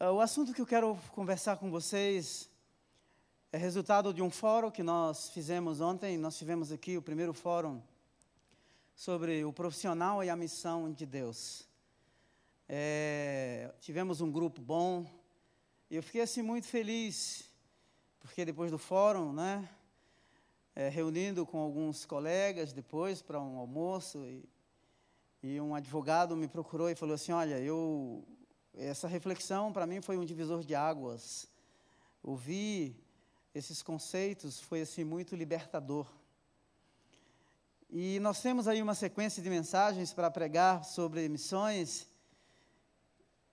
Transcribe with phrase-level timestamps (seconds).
[0.00, 2.48] Uh, o assunto que eu quero conversar com vocês
[3.50, 6.16] é resultado de um fórum que nós fizemos ontem.
[6.16, 7.82] Nós tivemos aqui o primeiro fórum
[8.94, 11.66] sobre o profissional e a missão de Deus.
[12.68, 15.04] É, tivemos um grupo bom
[15.90, 17.50] e eu fiquei assim muito feliz
[18.20, 19.68] porque depois do fórum, né,
[20.76, 24.48] é, reunindo com alguns colegas depois para um almoço e,
[25.42, 28.24] e um advogado me procurou e falou assim, olha, eu
[28.74, 31.48] essa reflexão para mim foi um divisor de águas.
[32.22, 32.96] Ouvir
[33.54, 36.06] esses conceitos foi assim muito libertador.
[37.90, 42.06] E nós temos aí uma sequência de mensagens para pregar sobre missões.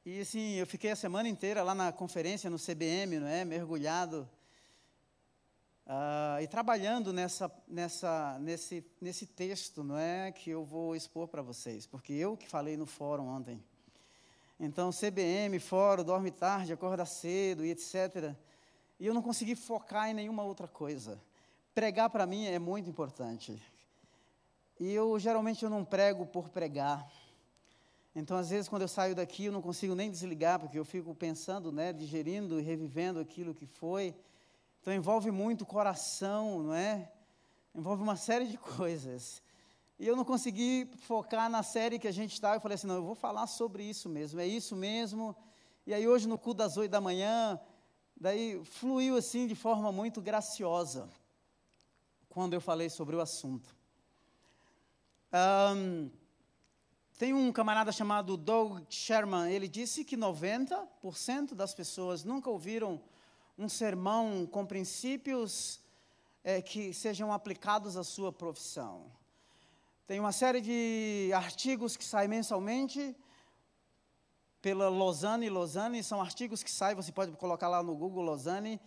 [0.06, 4.30] E assim, eu fiquei a semana inteira lá na conferência no CBM, não é, mergulhado
[5.86, 11.42] uh, e trabalhando nessa, nessa, nesse, nesse texto, não é, que eu vou expor para
[11.42, 13.64] vocês, porque eu que falei no fórum ontem.
[14.60, 18.34] Então, CBM, fórum, dorme tarde, acorda cedo e etc.
[19.00, 21.20] E eu não consegui focar em nenhuma outra coisa.
[21.74, 23.62] Pregar para mim é muito importante.
[24.80, 27.06] E eu geralmente eu não prego por pregar.
[28.16, 31.14] Então, às vezes, quando eu saio daqui, eu não consigo nem desligar, porque eu fico
[31.14, 34.16] pensando, né, digerindo e revivendo aquilo que foi.
[34.80, 37.12] Então, envolve muito coração, não é?
[37.74, 39.42] Envolve uma série de coisas.
[39.98, 42.54] E eu não consegui focar na série que a gente está.
[42.54, 45.36] Eu falei assim: não, eu vou falar sobre isso mesmo, é isso mesmo.
[45.88, 47.60] E aí, hoje, no culto das oito da manhã,
[48.16, 51.10] daí fluiu assim de forma muito graciosa,
[52.28, 53.76] quando eu falei sobre o assunto.
[55.34, 56.10] Um,
[57.18, 63.02] tem um camarada chamado Doug Sherman, ele disse que 90% das pessoas nunca ouviram
[63.58, 65.80] um sermão com princípios
[66.44, 69.10] é, que sejam aplicados à sua profissão.
[70.08, 73.16] Tem uma série de artigos que saem mensalmente
[74.62, 75.50] pela Lausanne.
[75.50, 78.80] Lausanne são artigos que saem, você pode colocar lá no Google Lausanne.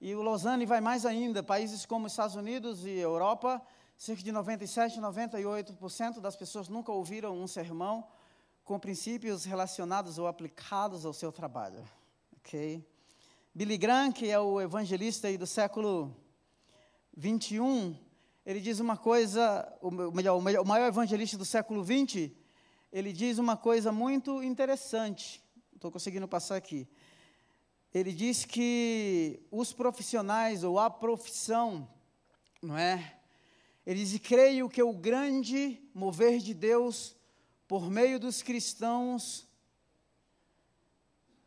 [0.00, 1.42] E o Lausanne vai mais ainda.
[1.42, 3.60] Países como Estados Unidos e Europa,
[3.98, 8.08] cerca de 97, 98% das pessoas nunca ouviram um sermão
[8.64, 11.86] com princípios relacionados ou aplicados ao seu trabalho.
[12.38, 12.82] Ok?
[13.54, 16.16] Billy Graham, que é o evangelista do século
[17.14, 17.94] 21,
[18.44, 22.36] ele diz uma coisa, o melhor, o maior evangelista do século 20,
[22.92, 25.42] ele diz uma coisa muito interessante.
[25.74, 26.88] Estou conseguindo passar aqui.
[27.94, 31.88] Ele diz que os profissionais ou a profissão,
[32.60, 33.18] não é?
[33.86, 37.14] Ele diz: creio que o grande mover de Deus
[37.68, 39.46] por meio dos cristãos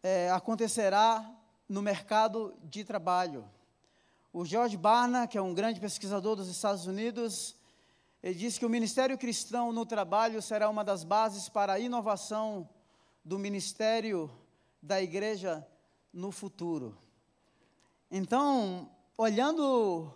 [0.02, 1.30] é, acontecerá
[1.68, 3.50] no mercado de trabalho.
[4.38, 7.56] O George Barna, que é um grande pesquisador dos Estados Unidos,
[8.22, 12.68] ele diz que o ministério cristão no trabalho será uma das bases para a inovação
[13.24, 14.30] do ministério
[14.82, 15.66] da igreja
[16.12, 16.98] no futuro.
[18.12, 20.14] Então, olhando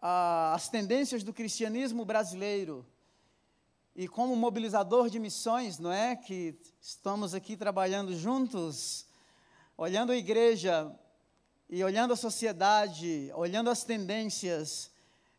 [0.00, 2.86] as tendências do cristianismo brasileiro
[3.96, 6.14] e como mobilizador de missões, não é?
[6.14, 9.04] Que estamos aqui trabalhando juntos,
[9.76, 10.96] olhando a igreja
[11.68, 14.90] e olhando a sociedade, olhando as tendências,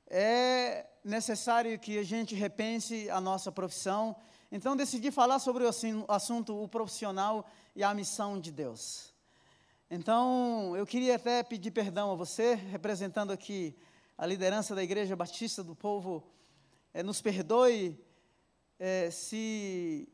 [0.09, 4.15] é necessário que a gente repense a nossa profissão.
[4.51, 5.69] Então, decidi falar sobre o
[6.07, 7.45] assunto o profissional
[7.75, 9.13] e a missão de Deus.
[9.89, 13.73] Então, eu queria até pedir perdão a você, representando aqui
[14.17, 16.23] a liderança da Igreja Batista do Povo,
[16.93, 17.97] é, nos perdoe
[18.77, 20.09] é, se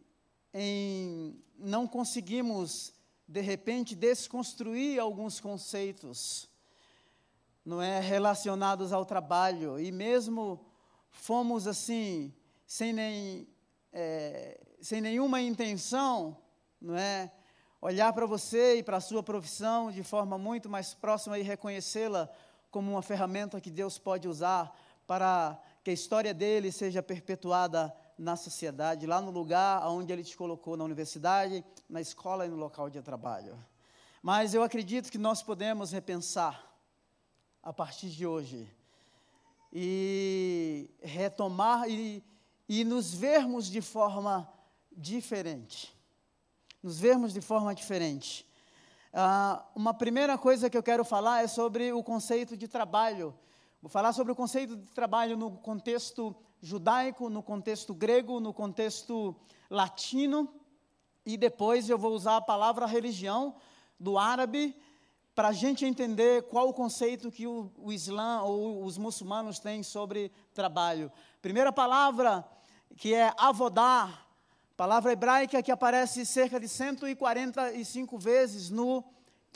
[0.54, 2.93] em, não conseguimos
[3.28, 6.50] de repente, desconstruir alguns conceitos,
[7.66, 10.66] não é, relacionados ao trabalho, e mesmo
[11.10, 12.34] fomos assim,
[12.66, 13.48] sem, nem,
[13.92, 16.38] é, sem nenhuma intenção,
[16.82, 17.32] não é,
[17.82, 22.30] olhar para você e para a sua profissão de forma muito mais próxima e reconhecê-la
[22.72, 28.36] como uma ferramenta que Deus pode usar para que a história dele seja perpetuada na
[28.36, 32.90] sociedade, lá no lugar onde Ele te colocou, na universidade, na escola e no local
[32.90, 33.58] de trabalho.
[34.22, 36.72] Mas eu acredito que nós podemos repensar
[37.62, 38.70] a partir de hoje
[39.72, 42.24] e retomar e,
[42.70, 44.52] e nos vermos de forma
[44.92, 45.94] diferente.
[46.82, 48.46] Nos vermos de forma diferente.
[49.12, 53.34] Ah, uma primeira coisa que eu quero falar é sobre o conceito de trabalho.
[53.82, 59.36] Vou falar sobre o conceito de trabalho no contexto judaico, no contexto grego, no contexto
[59.70, 60.50] latino,
[61.24, 63.56] e depois eu vou usar a palavra religião
[64.00, 64.76] do árabe
[65.36, 69.84] para a gente entender qual o conceito que o, o Islã ou os muçulmanos têm
[69.84, 71.12] sobre trabalho.
[71.42, 72.44] Primeira palavra
[72.98, 74.24] que é avodar,
[74.76, 79.04] Palavra hebraica que aparece cerca de 145 vezes no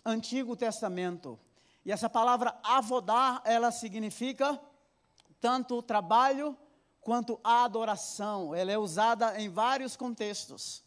[0.06, 1.39] Antigo Testamento.
[1.83, 4.59] E essa palavra avodar, ela significa
[5.42, 6.56] tanto trabalho
[7.07, 8.54] quanto adoração.
[8.54, 10.83] Ela é usada em vários contextos.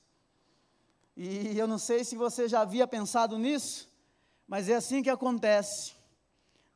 [1.17, 3.89] E eu não sei se você já havia pensado nisso,
[4.47, 5.95] mas é assim que acontece,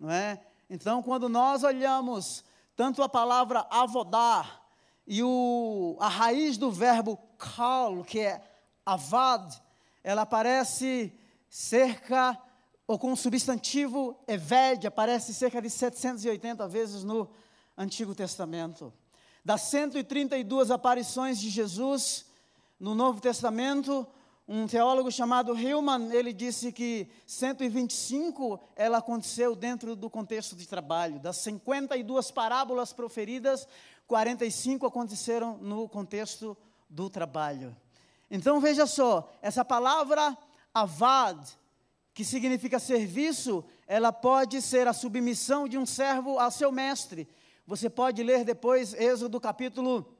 [0.00, 0.42] não é?
[0.70, 2.42] Então, quando nós olhamos
[2.74, 4.62] tanto a palavra avodar
[5.06, 8.42] e o, a raiz do verbo kal, que é
[8.86, 9.60] avad,
[10.02, 11.12] ela aparece
[11.50, 12.34] cerca,
[12.86, 17.28] ou com o substantivo eved, aparece cerca de 780 vezes no
[17.76, 18.90] Antigo Testamento.
[19.44, 22.24] Das 132 aparições de Jesus
[22.80, 24.06] no Novo Testamento,
[24.48, 31.20] um teólogo chamado Hillman, ele disse que 125 ela aconteceu dentro do contexto de trabalho.
[31.20, 33.68] Das 52 parábolas proferidas,
[34.06, 36.56] 45 aconteceram no contexto
[36.88, 37.76] do trabalho.
[38.30, 40.36] Então veja só, essa palavra
[40.72, 41.38] avad,
[42.14, 47.28] que significa serviço, ela pode ser a submissão de um servo ao seu mestre.
[47.66, 50.16] Você pode ler depois Êxodo capítulo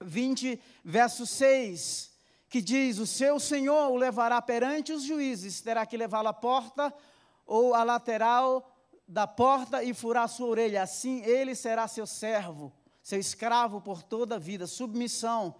[0.00, 2.16] 20, verso 6
[2.48, 6.92] que diz: O seu senhor o levará perante os juízes, terá que levá-lo à porta
[7.44, 8.72] ou à lateral
[9.06, 10.82] da porta e furar sua orelha.
[10.82, 12.72] Assim ele será seu servo,
[13.02, 14.66] seu escravo por toda a vida.
[14.66, 15.54] Submissão.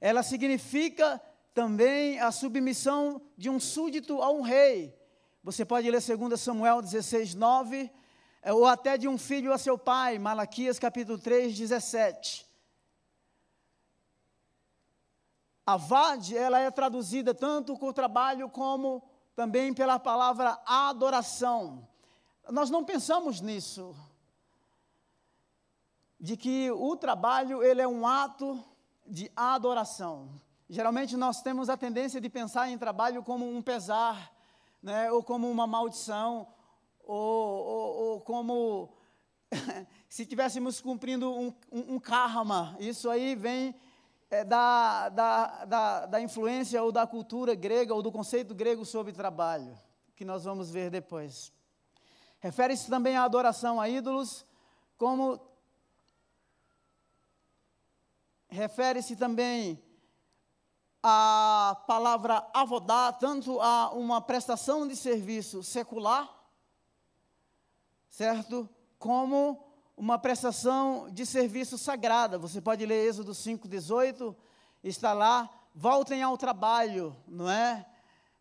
[0.00, 1.20] Ela significa
[1.52, 4.94] também a submissão de um súdito a um rei.
[5.42, 7.90] Você pode ler 2 Samuel 16, 9, é,
[8.52, 12.46] ou até de um filho a seu pai, Malaquias capítulo 3, 17.
[15.66, 19.02] A VAD, ela é traduzida tanto com o trabalho como
[19.34, 21.88] também pela palavra adoração.
[22.48, 23.94] Nós não pensamos nisso,
[26.20, 28.62] de que o trabalho ele é um ato
[29.04, 30.30] de adoração.
[30.68, 34.32] Geralmente nós temos a tendência de pensar em trabalho como um pesar,
[34.80, 36.46] né, ou como uma maldição,
[37.06, 38.92] ou, ou, ou como
[40.08, 42.76] se estivéssemos cumprindo um, um, um karma.
[42.80, 43.74] Isso aí vem
[44.28, 49.12] é, da, da, da, da influência ou da cultura grega ou do conceito grego sobre
[49.12, 49.78] trabalho,
[50.16, 51.52] que nós vamos ver depois.
[52.40, 54.44] Refere-se também à adoração a ídolos,
[54.98, 55.40] como
[58.48, 59.82] refere-se também
[61.02, 66.35] à palavra avodar, tanto a uma prestação de serviço secular,
[68.16, 68.66] certo?
[68.98, 69.62] Como
[69.94, 72.38] uma prestação de serviço sagrada.
[72.38, 74.34] Você pode ler Êxodo 5,18,
[74.82, 77.84] está lá, voltem ao trabalho, não é?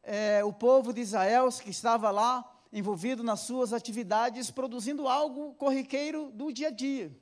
[0.02, 0.42] é?
[0.46, 6.54] O povo de Israel que estava lá, envolvido nas suas atividades, produzindo algo corriqueiro do
[6.54, 7.14] dia a dia.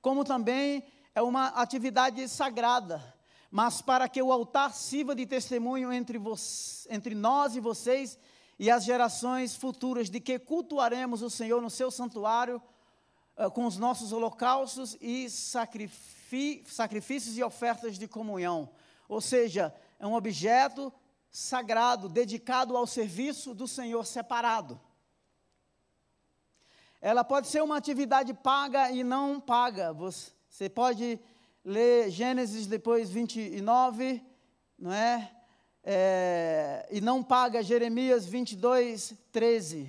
[0.00, 3.02] Como também é uma atividade sagrada,
[3.50, 6.20] mas para que o altar sirva de testemunho entre,
[6.88, 8.16] entre nós e vocês
[8.58, 12.62] e as gerações futuras de que cultuaremos o Senhor no seu santuário,
[13.36, 18.70] uh, com os nossos holocaustos e sacrifícios e ofertas de comunhão.
[19.08, 20.92] Ou seja, é um objeto
[21.30, 24.80] sagrado, dedicado ao serviço do Senhor separado.
[27.00, 29.92] Ela pode ser uma atividade paga e não paga.
[29.92, 31.20] Você pode
[31.64, 34.24] ler Gênesis depois 29,
[34.78, 35.30] não é?
[35.84, 36.35] é
[36.90, 39.88] e não paga Jeremias 22, 13.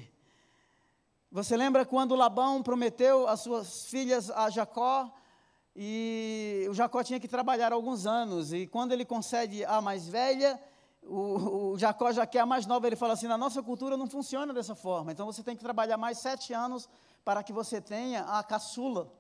[1.32, 5.14] Você lembra quando Labão prometeu as suas filhas a Jacó?
[5.76, 8.52] E o Jacó tinha que trabalhar alguns anos.
[8.52, 10.60] E quando ele concede a mais velha,
[11.04, 12.88] o, o, Jacó já quer a mais nova.
[12.88, 15.12] Ele fala assim: na nossa cultura não funciona dessa forma.
[15.12, 16.90] Então você tem que trabalhar mais sete anos
[17.24, 19.12] para que você tenha a caçula.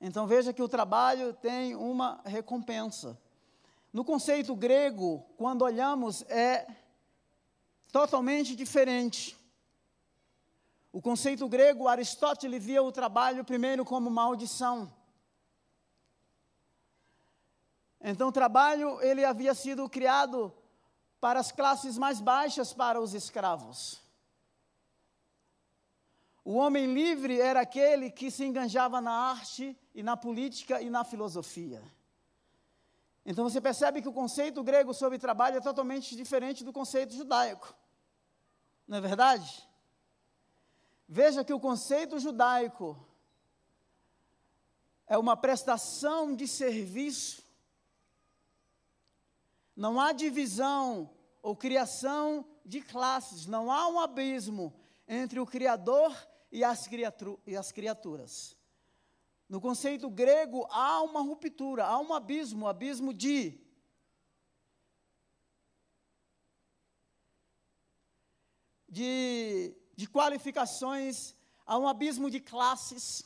[0.00, 3.18] Então veja que o trabalho tem uma recompensa.
[3.98, 6.68] No conceito grego, quando olhamos, é
[7.90, 9.36] totalmente diferente.
[10.92, 14.88] O conceito grego, Aristóteles via o trabalho primeiro como maldição.
[18.00, 20.54] Então, o trabalho ele havia sido criado
[21.20, 24.00] para as classes mais baixas, para os escravos.
[26.44, 31.02] O homem livre era aquele que se enganjava na arte e na política e na
[31.02, 31.82] filosofia.
[33.30, 37.76] Então você percebe que o conceito grego sobre trabalho é totalmente diferente do conceito judaico.
[38.86, 39.68] Não é verdade?
[41.06, 42.98] Veja que o conceito judaico
[45.06, 47.42] é uma prestação de serviço.
[49.76, 51.10] Não há divisão
[51.42, 54.74] ou criação de classes, não há um abismo
[55.06, 56.16] entre o Criador
[56.50, 56.88] e as,
[57.46, 58.57] e as criaturas.
[59.48, 63.58] No conceito grego, há uma ruptura, há um abismo abismo de.
[68.86, 73.24] De, de qualificações, há um abismo de classes.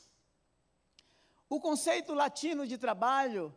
[1.48, 3.54] O conceito latino de trabalho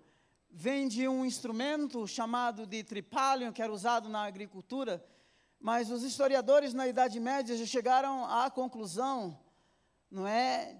[0.49, 5.05] vem de um instrumento chamado de tripalion, que era usado na agricultura,
[5.59, 9.39] mas os historiadores na Idade Média já chegaram à conclusão,
[10.09, 10.77] não é,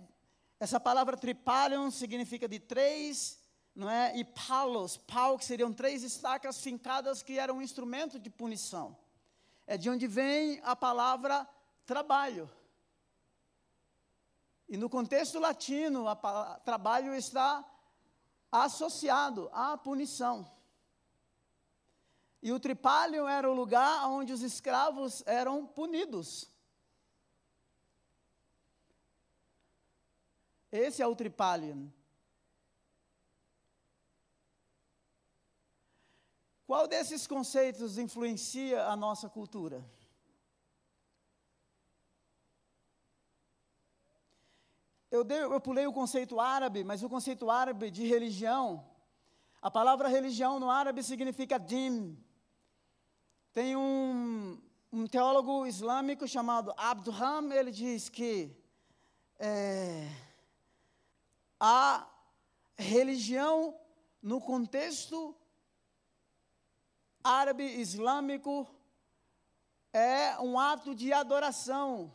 [0.59, 3.39] essa palavra tripalium significa de três,
[3.75, 4.17] não é?
[4.17, 8.97] E palos, pau, que seriam três estacas fincadas que eram um instrumento de punição.
[9.67, 11.47] É de onde vem a palavra
[11.85, 12.50] trabalho.
[14.67, 16.15] E no contexto latino, a
[16.63, 17.63] trabalho está
[18.51, 20.50] associado à punição.
[22.41, 26.47] E o tripalho era o lugar onde os escravos eram punidos.
[30.75, 31.91] Esse é o tripalho.
[36.67, 39.86] Qual desses conceitos influencia a nossa cultura?
[45.10, 48.86] Eu, dei, eu pulei o conceito árabe, mas o conceito árabe de religião,
[49.62, 52.17] a palavra religião no árabe significa din.
[53.53, 54.60] Tem um,
[54.91, 58.53] um teólogo islâmico chamado Abdurham, ele diz que
[59.39, 60.10] é,
[61.59, 62.07] a
[62.77, 63.79] religião
[64.21, 65.35] no contexto
[67.24, 68.67] árabe islâmico
[69.91, 72.13] é um ato de adoração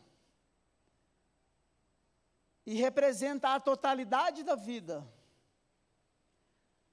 [2.65, 5.05] e representa a totalidade da vida,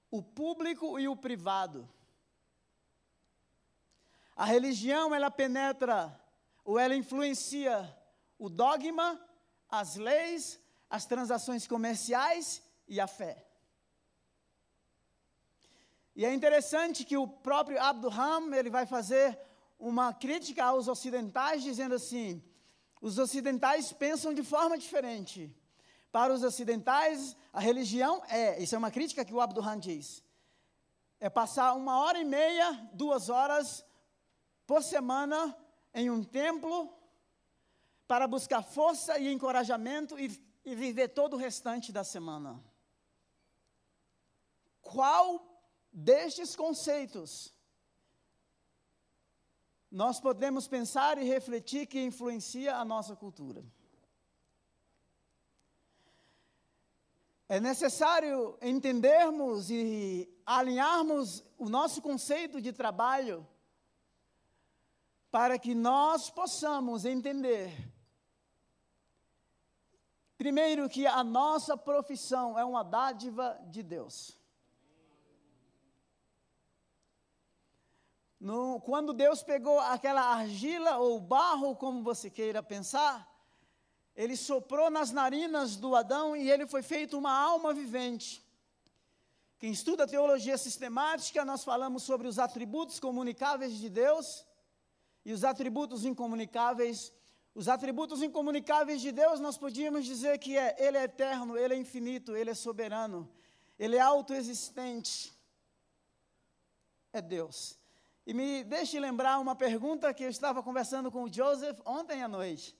[0.09, 1.87] o público e o privado.
[4.35, 6.19] A religião, ela penetra
[6.63, 7.95] ou ela influencia
[8.37, 9.19] o dogma,
[9.69, 13.45] as leis, as transações comerciais e a fé.
[16.15, 19.39] E é interessante que o próprio Abduham, ele vai fazer
[19.77, 22.43] uma crítica aos ocidentais, dizendo assim:
[22.99, 25.55] os ocidentais pensam de forma diferente.
[26.11, 30.23] Para os ocidentais, a religião é, isso é uma crítica que o Abduhan diz,
[31.19, 33.85] é passar uma hora e meia, duas horas
[34.65, 35.55] por semana
[35.93, 36.93] em um templo
[38.07, 40.29] para buscar força e encorajamento e,
[40.63, 42.63] e viver todo o restante da semana.
[44.81, 45.45] Qual
[45.91, 47.53] destes conceitos
[49.91, 53.63] nós podemos pensar e refletir que influencia a nossa cultura?
[57.47, 63.47] É necessário entendermos e alinharmos o nosso conceito de trabalho
[65.31, 67.91] para que nós possamos entender,
[70.39, 74.37] primeiro, que a nossa profissão é uma dádiva de Deus.
[78.39, 83.29] No, quando Deus pegou aquela argila ou barro, como você queira pensar,
[84.15, 88.41] ele soprou nas narinas do Adão e ele foi feito uma alma vivente.
[89.57, 94.45] Quem estuda teologia sistemática, nós falamos sobre os atributos comunicáveis de Deus
[95.25, 97.11] e os atributos incomunicáveis.
[97.53, 101.77] Os atributos incomunicáveis de Deus, nós podíamos dizer que é Ele é eterno, Ele é
[101.77, 103.29] infinito, Ele é soberano,
[103.77, 105.33] Ele é autoexistente.
[107.11, 107.77] É Deus.
[108.25, 112.27] E me deixe lembrar uma pergunta que eu estava conversando com o Joseph ontem à
[112.27, 112.77] noite.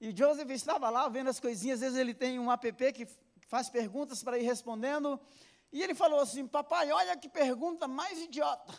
[0.00, 3.06] E o Joseph estava lá vendo as coisinhas, às vezes ele tem um app que
[3.46, 5.20] faz perguntas para ir respondendo.
[5.70, 8.72] E ele falou assim: Papai, olha que pergunta mais idiota.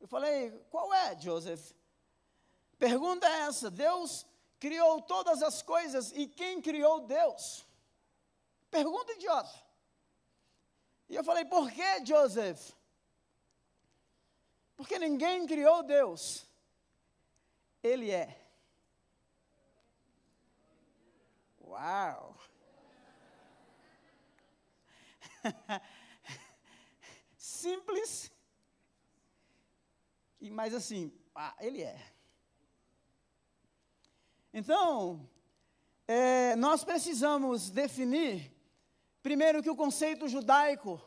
[0.00, 1.72] Eu falei: Qual é, Joseph?
[2.78, 4.26] Pergunta é essa: Deus
[4.58, 7.66] criou todas as coisas e quem criou Deus?
[8.70, 9.66] Pergunta idiota.
[11.08, 12.72] E eu falei: Por que, Joseph?
[14.76, 16.46] Porque ninguém criou Deus.
[17.82, 18.42] Ele é.
[21.60, 22.36] Uau!
[27.36, 28.30] Simples.
[30.40, 32.15] E mais assim, ah, ele é.
[34.52, 35.28] Então,
[36.08, 38.52] é, nós precisamos definir,
[39.22, 41.00] primeiro, que o conceito judaico,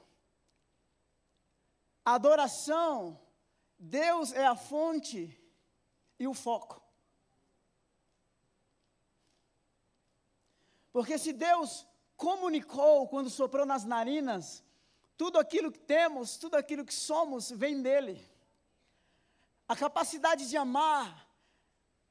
[2.04, 3.20] adoração,
[3.78, 5.40] Deus é a fonte
[6.20, 6.82] e o foco.
[10.92, 14.64] Porque se Deus comunicou quando soprou nas narinas,
[15.16, 18.22] tudo aquilo que temos, tudo aquilo que somos, vem dele.
[19.68, 21.29] A capacidade de amar,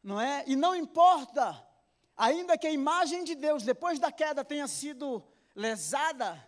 [0.09, 0.43] não é?
[0.47, 1.63] E não importa,
[2.17, 5.23] ainda que a imagem de Deus, depois da queda, tenha sido
[5.55, 6.43] lesada,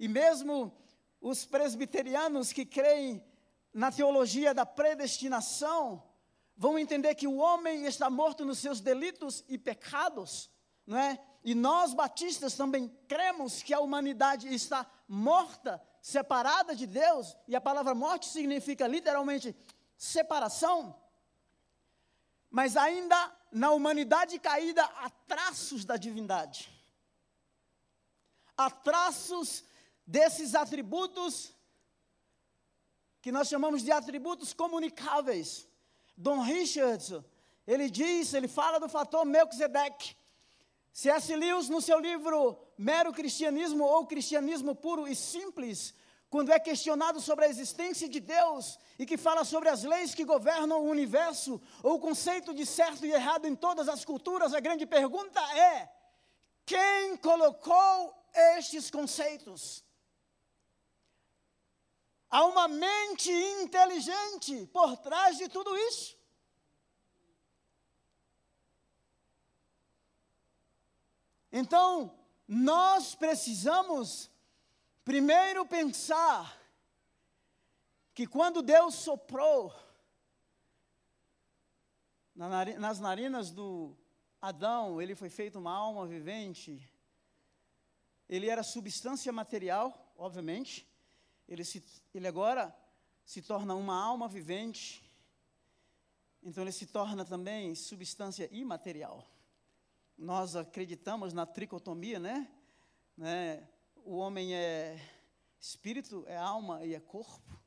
[0.00, 0.76] e mesmo
[1.20, 3.24] os presbiterianos que creem
[3.72, 6.02] na teologia da predestinação,
[6.56, 10.50] vão entender que o homem está morto nos seus delitos e pecados,
[10.84, 11.16] não é?
[11.44, 17.60] E nós batistas também cremos que a humanidade está morta, separada de Deus, e a
[17.60, 19.54] palavra morte significa literalmente
[19.96, 21.03] separação.
[22.54, 23.16] Mas ainda
[23.50, 26.70] na humanidade caída há traços da divindade.
[28.56, 29.64] Há traços
[30.06, 31.52] desses atributos
[33.20, 35.66] que nós chamamos de atributos comunicáveis.
[36.16, 37.24] Dom Richardson,
[37.66, 40.16] ele diz, ele fala do fator Melchizedek.
[40.92, 41.34] C.S.
[41.34, 45.92] Lewis, no seu livro Mero Cristianismo ou Cristianismo Puro e Simples,
[46.34, 50.24] quando é questionado sobre a existência de Deus e que fala sobre as leis que
[50.24, 54.58] governam o universo, ou o conceito de certo e errado em todas as culturas, a
[54.58, 55.88] grande pergunta é:
[56.66, 58.12] quem colocou
[58.56, 59.84] estes conceitos?
[62.28, 66.18] Há uma mente inteligente por trás de tudo isso.
[71.52, 72.12] Então,
[72.48, 74.33] nós precisamos
[75.04, 76.60] primeiro pensar
[78.14, 79.74] que quando Deus soprou
[82.34, 83.96] nas narinas do
[84.40, 86.88] Adão, ele foi feito uma alma vivente,
[88.28, 90.88] ele era substância material, obviamente,
[91.46, 91.84] ele, se,
[92.14, 92.74] ele agora
[93.24, 95.02] se torna uma alma vivente,
[96.42, 99.26] então ele se torna também substância imaterial.
[100.16, 102.48] Nós acreditamos na tricotomia, né?
[103.16, 103.68] né?
[104.06, 105.00] O homem é
[105.58, 107.58] espírito, é alma e é corpo.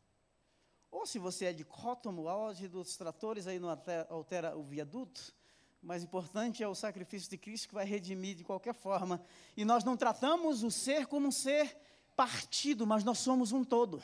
[0.91, 3.69] Ou se você é dicótomo, o auge dos tratores aí não
[4.07, 5.33] altera o viaduto.
[5.81, 9.19] Mais importante é o sacrifício de Cristo que vai redimir de qualquer forma.
[9.55, 11.75] E nós não tratamos o ser como um ser
[12.15, 14.03] partido, mas nós somos um todo.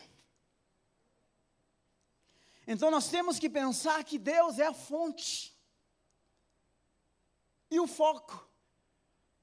[2.65, 5.55] Então nós temos que pensar que Deus é a fonte
[7.69, 8.49] e o foco.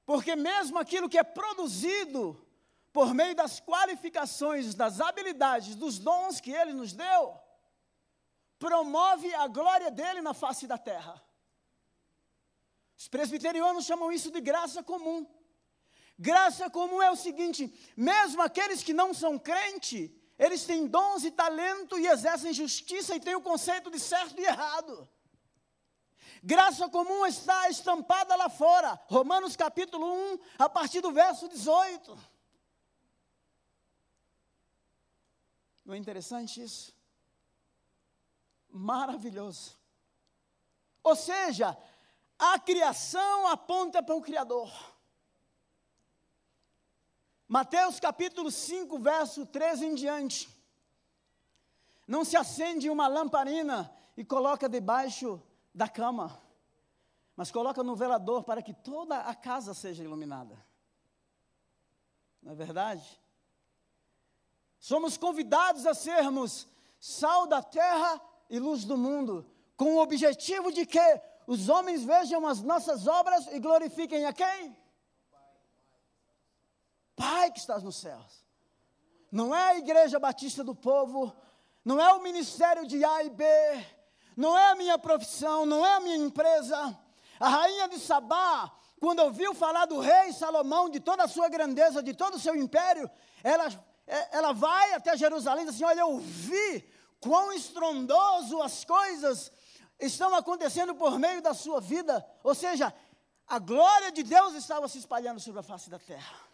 [0.05, 2.50] Porque mesmo aquilo que é produzido
[2.93, 7.39] por meio das qualificações, das habilidades, dos dons que Ele nos deu,
[8.59, 11.23] promove a glória dele na face da terra.
[12.97, 15.27] Os presbiterianos chamam isso de graça comum.
[16.19, 21.31] Graça comum é o seguinte: mesmo aqueles que não são crente, eles têm dons e
[21.31, 25.09] talento e exercem justiça e têm o conceito de certo e errado.
[26.43, 32.19] Graça comum está estampada lá fora, Romanos capítulo 1, a partir do verso 18.
[35.85, 36.95] Não é interessante isso?
[38.69, 39.77] Maravilhoso.
[41.03, 41.77] Ou seja,
[42.39, 44.71] a criação aponta para o Criador.
[47.49, 50.49] Mateus capítulo 5, verso 13 em diante.
[52.07, 55.43] Não se acende uma lamparina e coloca debaixo
[55.75, 56.41] da cama,
[57.35, 60.57] mas coloca no velador para que toda a casa seja iluminada.
[62.43, 63.21] Não é verdade?
[64.81, 66.67] Somos convidados a sermos
[66.99, 72.47] sal da terra e luz do mundo, com o objetivo de que os homens vejam
[72.47, 74.77] as nossas obras e glorifiquem a quem?
[77.15, 78.45] Pai que estás nos céus.
[79.31, 81.33] Não é a igreja batista do povo,
[81.85, 83.45] não é o ministério de A e B,
[84.35, 86.99] não é a minha profissão, não é a minha empresa.
[87.39, 92.03] A rainha de Sabá, quando ouviu falar do rei Salomão, de toda a sua grandeza,
[92.03, 93.11] de todo o seu império,
[93.45, 93.69] ela,
[94.07, 96.89] ela vai até Jerusalém e diz assim: Olha, eu vi
[97.21, 99.53] quão estrondoso as coisas
[99.99, 102.27] estão acontecendo por meio da sua vida.
[102.43, 102.93] Ou seja,
[103.47, 106.51] a glória de Deus estava se espalhando sobre a face da terra.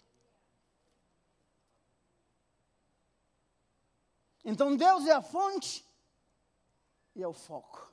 [4.44, 5.85] Então Deus é a fonte
[7.14, 7.87] e é o foco.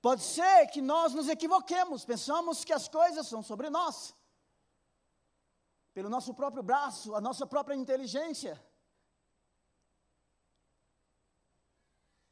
[0.00, 4.14] Pode ser que nós nos equivoquemos, pensamos que as coisas são sobre nós,
[5.92, 8.62] pelo nosso próprio braço, a nossa própria inteligência.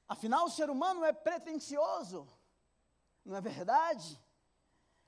[0.08, 2.28] Afinal, o ser humano é pretensioso,
[3.24, 4.20] não é verdade?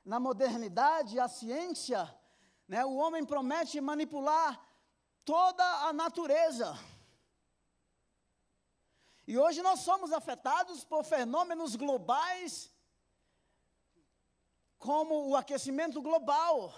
[0.05, 2.13] Na modernidade, a ciência,
[2.67, 4.61] né, o homem promete manipular
[5.25, 6.77] toda a natureza.
[9.27, 12.73] E hoje nós somos afetados por fenômenos globais,
[14.79, 16.73] como o aquecimento global.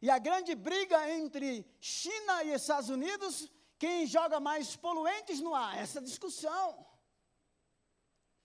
[0.00, 5.76] E a grande briga entre China e Estados Unidos, quem joga mais poluentes no ar?
[5.76, 6.86] Essa discussão.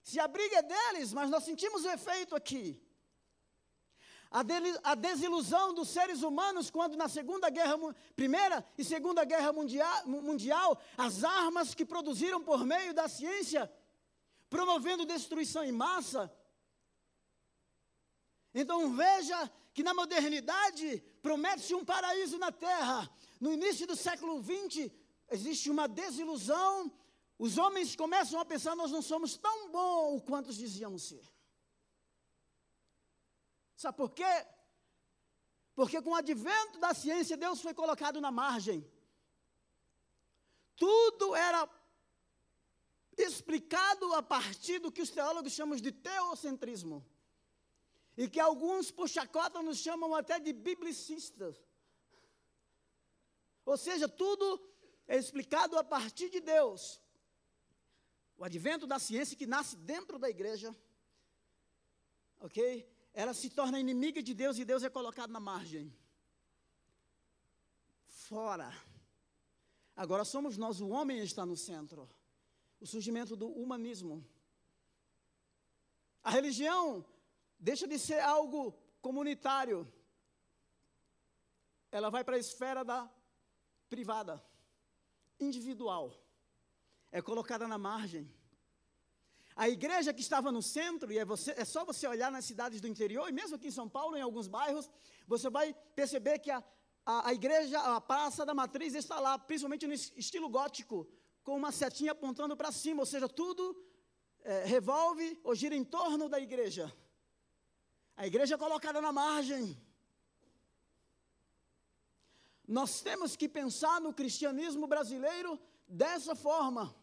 [0.01, 2.81] Se a briga é deles, mas nós sentimos o efeito aqui
[4.83, 7.75] a, desilusão dos seres humanos quando na Segunda Guerra,
[8.15, 13.71] Primeira e Segunda Guerra mundial, mundial, as armas que produziram por meio da ciência
[14.49, 16.31] promovendo destruição em massa.
[18.55, 23.09] Então veja que na modernidade promete-se um paraíso na terra.
[23.39, 24.91] No início do século XX
[25.31, 26.91] existe uma desilusão.
[27.39, 31.25] Os homens começam a pensar: nós não somos tão bons quanto dizíamos ser.
[33.75, 34.33] Sabe por quê?
[35.73, 38.79] Porque com o advento da ciência, Deus foi colocado na margem.
[40.75, 41.67] Tudo era
[43.17, 47.05] explicado a partir do que os teólogos chamam de teocentrismo.
[48.15, 49.10] E que alguns por
[49.63, 51.58] nos chamam até de biblicistas.
[53.65, 54.62] Ou seja, tudo
[55.08, 57.02] é explicado a partir de Deus.
[58.38, 60.76] O advento da ciência que nasce dentro da igreja,
[62.39, 62.88] ok?
[63.13, 65.95] Ela se torna inimiga de Deus e Deus é colocado na margem.
[68.08, 68.71] Fora.
[69.95, 72.10] Agora somos nós, o homem está no centro.
[72.80, 74.26] O surgimento do humanismo.
[76.23, 77.06] A religião
[77.69, 79.80] deixa de ser algo comunitário.
[81.89, 83.10] Ela vai para a esfera da
[83.89, 84.43] privada,
[85.39, 86.06] individual.
[87.12, 88.30] É colocada na margem.
[89.56, 92.82] A igreja que estava no centro, e é, você, é, só você olhar nas cidades
[92.82, 94.89] do interior, e mesmo aqui em São Paulo, em alguns bairros,
[95.28, 96.62] você vai perceber que a,
[97.06, 101.08] a, a igreja, a Praça da Matriz está lá, principalmente no estilo gótico,
[101.43, 103.63] com uma setinha apontando para cima, ou seja, tudo
[104.41, 106.91] é, revolve ou gira em torno da igreja.
[108.15, 109.78] A igreja é colocada na margem.
[112.67, 116.95] Nós temos que pensar no cristianismo brasileiro dessa forma.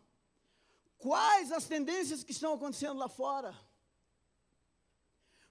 [0.99, 3.55] Quais as tendências que estão acontecendo lá fora?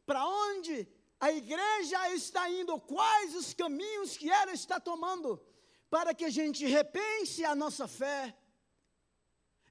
[0.05, 0.87] Para onde
[1.19, 2.79] a igreja está indo?
[2.79, 5.43] Quais os caminhos que ela está tomando?
[5.89, 8.35] Para que a gente repense a nossa fé,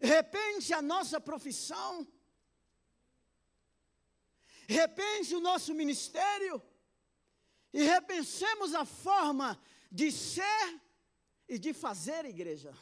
[0.01, 2.07] repense a nossa profissão,
[4.68, 6.62] repense o nosso ministério
[7.72, 9.59] e repensemos a forma
[9.90, 10.81] de ser
[11.48, 12.76] e de fazer igreja,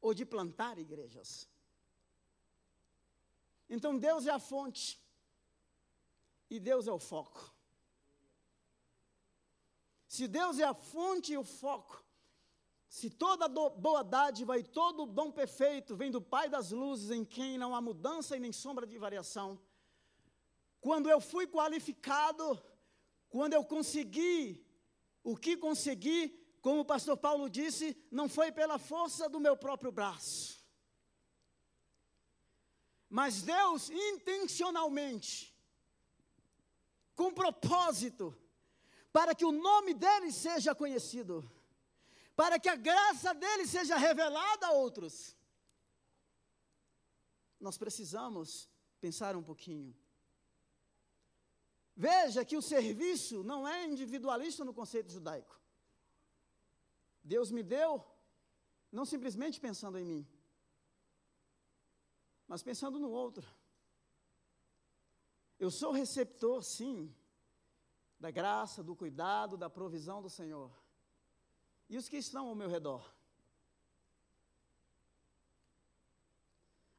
[0.00, 1.46] ou de plantar igrejas.
[3.68, 4.98] Então Deus é a fonte
[6.48, 7.54] e Deus é o foco.
[10.08, 12.02] Se Deus é a fonte e o foco,
[12.88, 17.58] se toda boa dádiva e todo dom perfeito vem do Pai das luzes, em quem
[17.58, 19.60] não há mudança e nem sombra de variação,
[20.86, 22.44] quando eu fui qualificado,
[23.28, 24.64] quando eu consegui
[25.24, 26.20] o que consegui,
[26.60, 30.64] como o pastor Paulo disse, não foi pela força do meu próprio braço.
[33.10, 35.52] Mas Deus intencionalmente,
[37.16, 38.32] com propósito,
[39.12, 41.34] para que o nome dele seja conhecido,
[42.36, 45.36] para que a graça dele seja revelada a outros.
[47.58, 48.70] Nós precisamos
[49.00, 50.05] pensar um pouquinho.
[51.96, 55.58] Veja que o serviço não é individualista no conceito judaico.
[57.24, 58.04] Deus me deu,
[58.92, 60.28] não simplesmente pensando em mim,
[62.46, 63.48] mas pensando no outro.
[65.58, 67.10] Eu sou receptor, sim,
[68.20, 70.70] da graça, do cuidado, da provisão do Senhor.
[71.88, 73.10] E os que estão ao meu redor?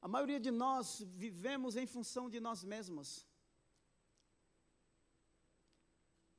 [0.01, 3.27] A maioria de nós vivemos em função de nós mesmos.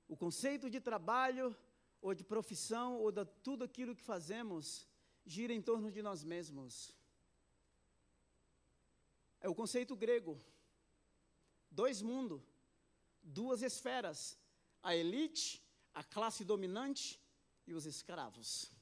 [0.08, 1.54] O conceito de trabalho,
[2.00, 4.88] ou de profissão, ou de tudo aquilo que fazemos,
[5.24, 6.96] gira em torno de nós mesmos.
[9.40, 10.40] É o conceito grego.
[11.70, 12.42] Dois mundos,
[13.22, 14.38] duas esferas:
[14.82, 15.62] a elite,
[15.94, 17.20] a classe dominante
[17.66, 18.72] e os escravos.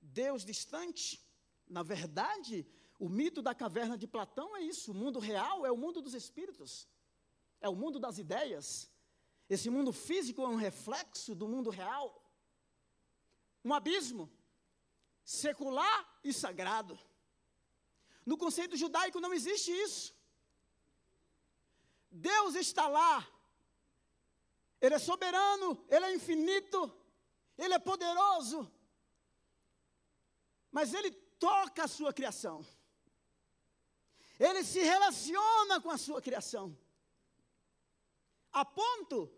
[0.00, 1.20] Deus distante,
[1.66, 2.66] na verdade,
[2.98, 4.92] o mito da caverna de Platão é isso.
[4.92, 6.86] O mundo real é o mundo dos espíritos,
[7.60, 8.88] é o mundo das ideias.
[9.48, 12.22] Esse mundo físico é um reflexo do mundo real.
[13.64, 14.30] Um abismo
[15.24, 16.98] secular e sagrado.
[18.24, 20.14] No conceito judaico não existe isso.
[22.10, 23.26] Deus está lá.
[24.80, 26.94] Ele é soberano, ele é infinito,
[27.56, 28.70] ele é poderoso.
[30.70, 32.64] Mas ele toca a sua criação.
[34.38, 36.76] Ele se relaciona com a sua criação.
[38.54, 39.28] A ponto,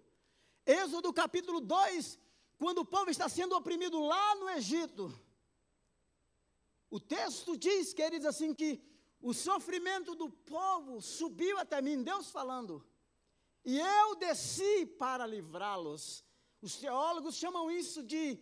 [0.66, 2.18] Êxodo capítulo 2,
[2.59, 5.11] quando o povo está sendo oprimido lá no Egito,
[6.90, 8.79] o texto diz, queridos, assim que
[9.22, 12.87] o sofrimento do povo subiu até mim, Deus falando,
[13.64, 16.22] e eu desci para livrá-los.
[16.61, 18.38] Os teólogos chamam isso de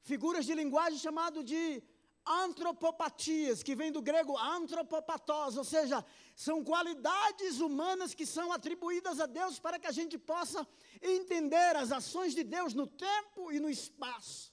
[0.00, 1.82] figuras de linguagem chamado de
[2.28, 6.04] antropopatias, que vem do grego antropopatos, ou seja,
[6.36, 10.66] são qualidades humanas que são atribuídas a Deus para que a gente possa
[11.00, 14.52] entender as ações de Deus no tempo e no espaço.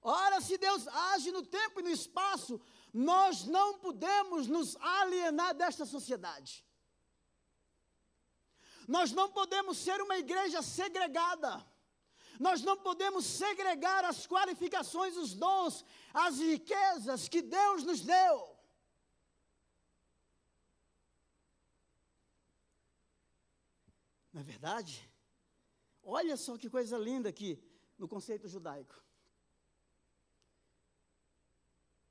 [0.00, 2.60] Ora, se Deus age no tempo e no espaço,
[2.92, 6.64] nós não podemos nos alienar desta sociedade.
[8.88, 11.64] Nós não podemos ser uma igreja segregada.
[12.42, 18.36] Nós não podemos segregar as qualificações, os dons, as riquezas que Deus nos deu.
[24.32, 25.08] Não é verdade?
[26.02, 27.62] Olha só que coisa linda aqui
[27.96, 29.00] no conceito judaico.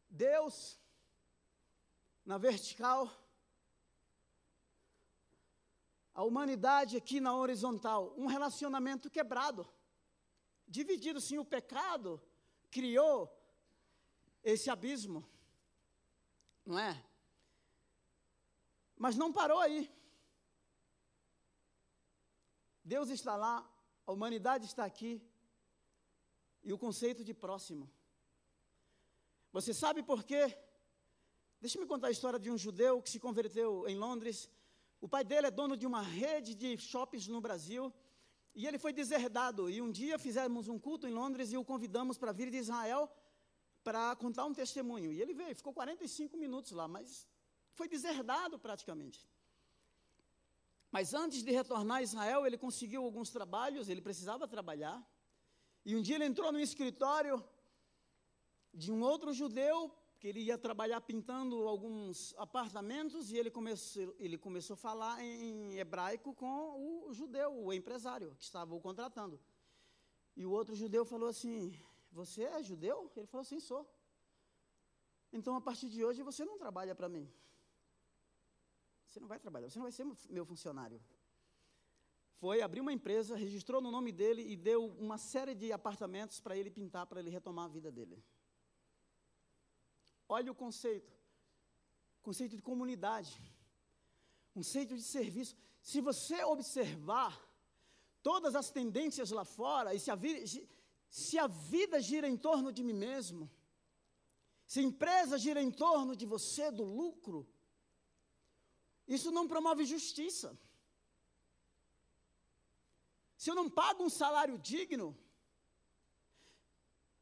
[0.10, 0.80] Deus,
[2.26, 3.12] na vertical,
[6.14, 9.68] a humanidade aqui na horizontal, um relacionamento quebrado
[10.78, 12.10] dividido sim, o pecado
[12.76, 13.18] criou
[14.52, 15.20] esse abismo,
[16.66, 16.94] não é?
[19.04, 19.82] Mas não parou aí.
[22.84, 23.56] Deus está lá,
[24.08, 25.14] a humanidade está aqui,
[26.64, 27.86] e o conceito de próximo.
[29.52, 30.44] Você sabe por quê?
[31.60, 34.50] Deixa-me contar a história de um judeu que se converteu em Londres.
[35.02, 37.94] O pai dele é dono de uma rede de shoppings no Brasil.
[38.54, 39.70] E ele foi deserdado.
[39.70, 43.10] E um dia fizemos um culto em Londres e o convidamos para vir de Israel
[43.84, 45.12] para contar um testemunho.
[45.12, 47.28] E ele veio, ficou 45 minutos lá, mas
[47.74, 49.28] foi deserdado praticamente.
[50.92, 55.02] Mas antes de retornar a Israel, ele conseguiu alguns trabalhos, ele precisava trabalhar.
[55.86, 57.44] E um dia ele entrou no escritório
[58.74, 64.38] de um outro judeu que ele ia trabalhar pintando alguns apartamentos e ele começou, ele
[64.38, 69.42] começou a falar em hebraico com o judeu, o empresário que estava o contratando.
[70.36, 71.76] E o outro judeu falou assim:
[72.12, 73.12] Você é judeu?
[73.16, 73.84] Ele falou assim: Sou.
[75.34, 77.28] Então a partir de hoje você não trabalha para mim.
[79.08, 81.02] Você não vai trabalhar, você não vai ser meu funcionário.
[82.36, 86.56] Foi abrir uma empresa, registrou no nome dele e deu uma série de apartamentos para
[86.56, 88.24] ele pintar, para ele retomar a vida dele.
[90.38, 91.12] Olha o conceito.
[92.28, 93.34] Conceito de comunidade.
[94.54, 95.54] Conceito de serviço.
[95.90, 97.34] Se você observar
[98.24, 100.40] todas as tendências lá fora, e se a, vida,
[101.10, 103.52] se a vida gira em torno de mim mesmo,
[104.66, 107.46] se a empresa gira em torno de você, do lucro,
[109.06, 110.58] isso não promove justiça.
[113.36, 115.08] Se eu não pago um salário digno,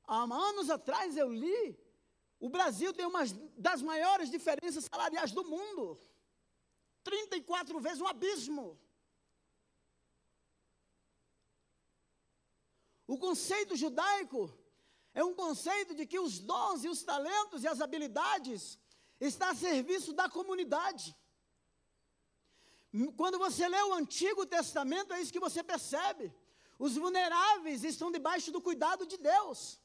[0.04, 1.89] há anos atrás eu li
[2.40, 3.24] o Brasil tem uma
[3.58, 6.00] das maiores diferenças salariais do mundo.
[7.04, 8.80] 34 vezes um abismo.
[13.06, 14.42] O conceito judaico
[15.14, 18.80] é um conceito de que os dons e os talentos e as habilidades
[19.20, 21.14] estão a serviço da comunidade.
[23.18, 26.34] Quando você lê o Antigo Testamento, é isso que você percebe.
[26.78, 29.78] Os vulneráveis estão debaixo do cuidado de Deus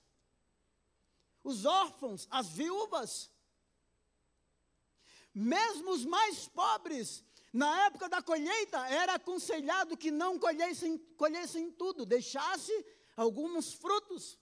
[1.45, 3.31] os órfãos, as viúvas.
[5.33, 12.07] Mesmo os mais pobres, na época da colheita, era aconselhado que não colhessem, colhessem tudo,
[12.07, 12.73] deixasse
[13.15, 14.39] alguns frutos,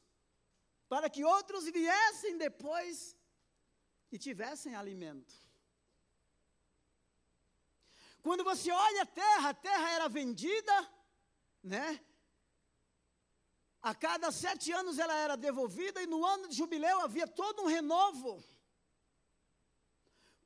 [0.88, 3.16] para que outros viessem depois
[4.10, 5.34] e tivessem alimento.
[8.22, 10.90] Quando você olha a terra, a terra era vendida,
[11.62, 12.00] né?
[13.82, 17.66] A cada sete anos ela era devolvida e no ano de jubileu havia todo um
[17.66, 18.42] renovo.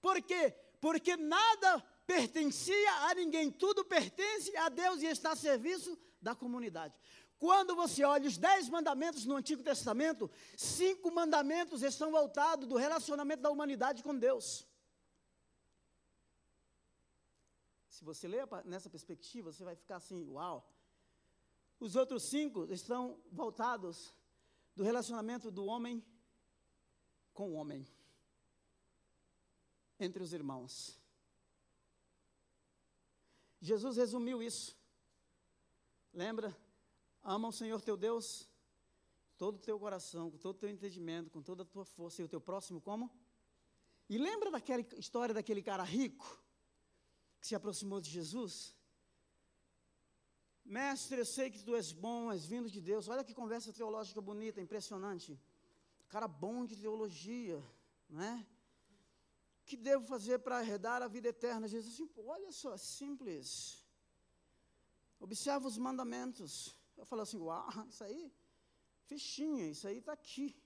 [0.00, 0.54] Por quê?
[0.80, 6.94] Porque nada pertencia a ninguém, tudo pertence a Deus e está a serviço da comunidade.
[7.38, 13.42] Quando você olha os dez mandamentos no Antigo Testamento, cinco mandamentos estão voltados do relacionamento
[13.42, 14.66] da humanidade com Deus.
[17.90, 20.66] Se você ler nessa perspectiva, você vai ficar assim, uau.
[21.78, 24.14] Os outros cinco estão voltados
[24.74, 26.04] do relacionamento do homem
[27.32, 27.86] com o homem,
[29.98, 30.98] entre os irmãos.
[33.60, 34.76] Jesus resumiu isso.
[36.12, 36.56] Lembra?
[37.22, 38.48] Ama o Senhor teu Deus,
[39.36, 42.24] todo o teu coração, com todo o teu entendimento, com toda a tua força, e
[42.24, 43.10] o teu próximo como?
[44.08, 46.42] E lembra daquela história daquele cara rico
[47.40, 48.75] que se aproximou de Jesus?
[50.66, 53.08] Mestre, eu sei que tu és bom, és vindo de Deus.
[53.08, 55.40] Olha que conversa teológica bonita, impressionante.
[56.08, 57.62] Cara bom de teologia,
[58.10, 58.46] não é?
[59.62, 61.68] O que devo fazer para herdar a vida eterna?
[61.68, 63.84] Jesus assim, olha só, simples.
[65.20, 66.76] Observa os mandamentos.
[66.96, 68.32] Eu falo assim, uau, isso aí,
[69.04, 70.56] fichinha, isso aí está aqui.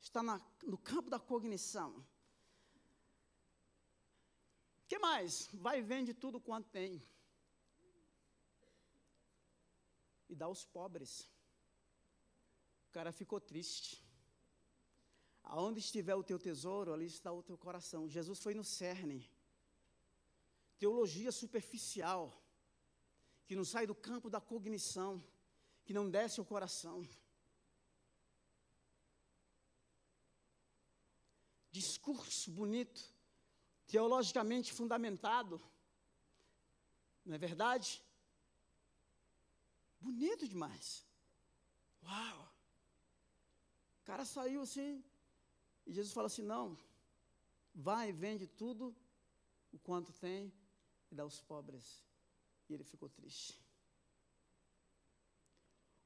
[0.00, 1.90] Está na, no campo da cognição.
[4.84, 5.48] O que mais?
[5.52, 7.02] Vai e vende tudo quanto tem.
[10.28, 11.30] E dá aos pobres.
[12.88, 14.04] O cara ficou triste.
[15.42, 18.08] Aonde estiver o teu tesouro, ali está o teu coração.
[18.08, 19.30] Jesus foi no cerne.
[20.78, 22.32] Teologia superficial,
[23.46, 25.22] que não sai do campo da cognição,
[25.84, 27.06] que não desce ao coração.
[31.70, 33.02] Discurso bonito,
[33.86, 35.60] teologicamente fundamentado,
[37.24, 38.02] não é verdade?
[40.04, 40.86] Bonito demais.
[42.02, 42.40] Uau!
[44.00, 45.02] O cara saiu assim,
[45.86, 46.76] e Jesus fala assim: não,
[47.74, 48.94] vai vende tudo
[49.72, 50.52] o quanto tem
[51.10, 52.04] e dá aos pobres.
[52.68, 53.58] E ele ficou triste.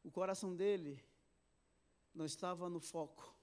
[0.04, 1.04] O coração dele
[2.14, 3.34] não estava no foco.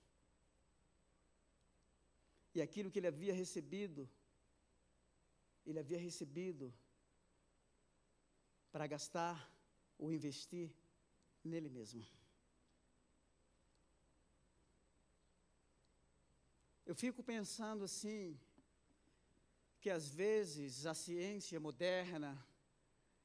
[2.53, 4.09] E aquilo que ele havia recebido,
[5.65, 6.73] ele havia recebido
[8.71, 9.54] para gastar
[9.97, 10.71] ou investir
[11.43, 12.05] nele mesmo.
[16.85, 18.39] Eu fico pensando assim,
[19.81, 22.31] que às vezes a ciência moderna,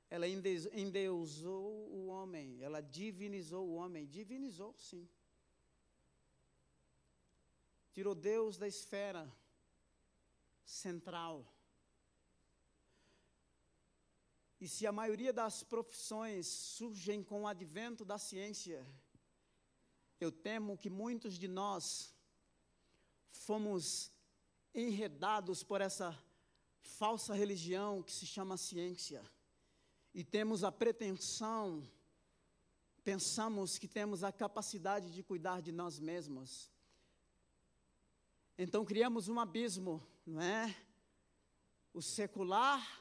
[0.08, 5.08] ela endeusou o homem, ela divinizou o homem, divinizou sim.
[7.92, 9.30] Tirou Deus da esfera
[10.64, 11.46] central.
[14.60, 18.86] E se a maioria das profissões surgem com o advento da ciência,
[20.20, 22.14] eu temo que muitos de nós
[23.30, 24.12] fomos
[24.74, 26.16] enredados por essa
[26.82, 29.24] falsa religião que se chama ciência.
[30.12, 31.88] E temos a pretensão,
[33.02, 36.70] pensamos que temos a capacidade de cuidar de nós mesmos.
[38.58, 40.76] Então criamos um abismo, não é?
[41.94, 42.99] O secular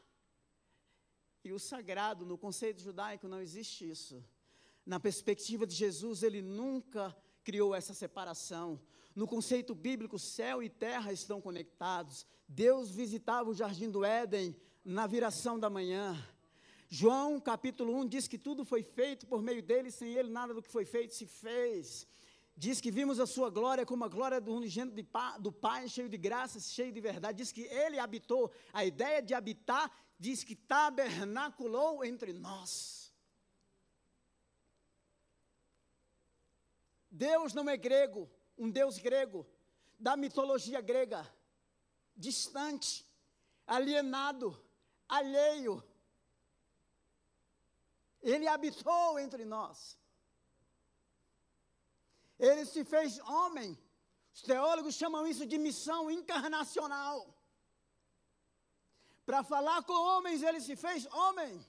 [1.43, 4.23] e o sagrado, no conceito judaico não existe isso.
[4.86, 8.80] Na perspectiva de Jesus, ele nunca criou essa separação.
[9.15, 12.25] No conceito bíblico, céu e terra estão conectados.
[12.47, 16.17] Deus visitava o jardim do Éden na viração da manhã.
[16.89, 20.62] João capítulo 1 diz que tudo foi feito por meio dele, sem ele nada do
[20.62, 22.08] que foi feito se fez.
[22.63, 25.02] Diz que vimos a sua glória como a glória do unigênito
[25.39, 27.38] do Pai, cheio de graça, cheio de verdade.
[27.38, 28.52] Diz que ele habitou.
[28.74, 33.13] A ideia de habitar diz que tabernaculou entre nós.
[37.10, 39.48] Deus não é grego, um Deus grego,
[39.98, 41.26] da mitologia grega,
[42.13, 43.08] distante,
[43.65, 44.62] alienado,
[45.08, 45.82] alheio.
[48.22, 49.98] Ele habitou entre nós.
[52.39, 53.78] Ele se fez homem.
[54.34, 57.17] Os teólogos chamam isso de missão encarnacional.
[59.25, 61.63] Para falar com homens, ele se fez homem.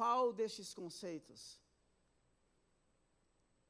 [0.00, 1.60] qual destes conceitos?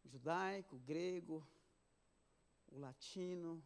[0.05, 1.44] Judaico, grego,
[2.68, 3.61] o latino.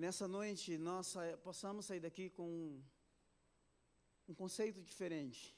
[0.00, 2.48] Nessa noite nós possamos sair daqui com
[4.28, 5.54] um, conceito diferente.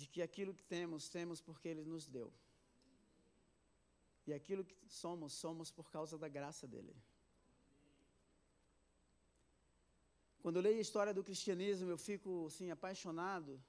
[0.00, 2.32] De que aquilo que temos, temos porque Ele nos deu.
[4.26, 6.94] E aquilo que somos, somos por causa da graça dele.
[10.42, 13.62] Quando eu leio a história do cristianismo, eu fico assim apaixonado.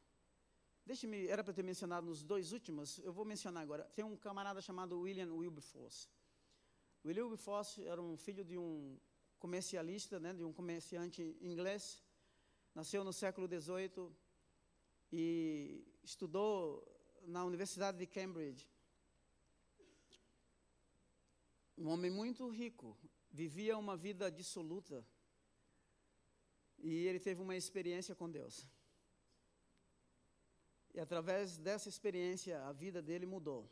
[0.85, 3.83] Deixe-me, era para ter mencionado nos dois últimos, eu vou mencionar agora.
[3.95, 6.07] Tem um camarada chamado William Wilberforce.
[7.05, 8.97] William Wilberforce era um filho de um
[9.39, 12.01] comercialista, né, de um comerciante inglês.
[12.73, 14.09] Nasceu no século XVIII
[15.11, 16.87] e estudou
[17.23, 18.67] na Universidade de Cambridge
[21.77, 22.97] um homem muito rico,
[23.31, 25.05] vivia uma vida dissoluta.
[26.77, 28.67] E ele teve uma experiência com Deus.
[30.93, 33.69] E através dessa experiência, a vida dele mudou.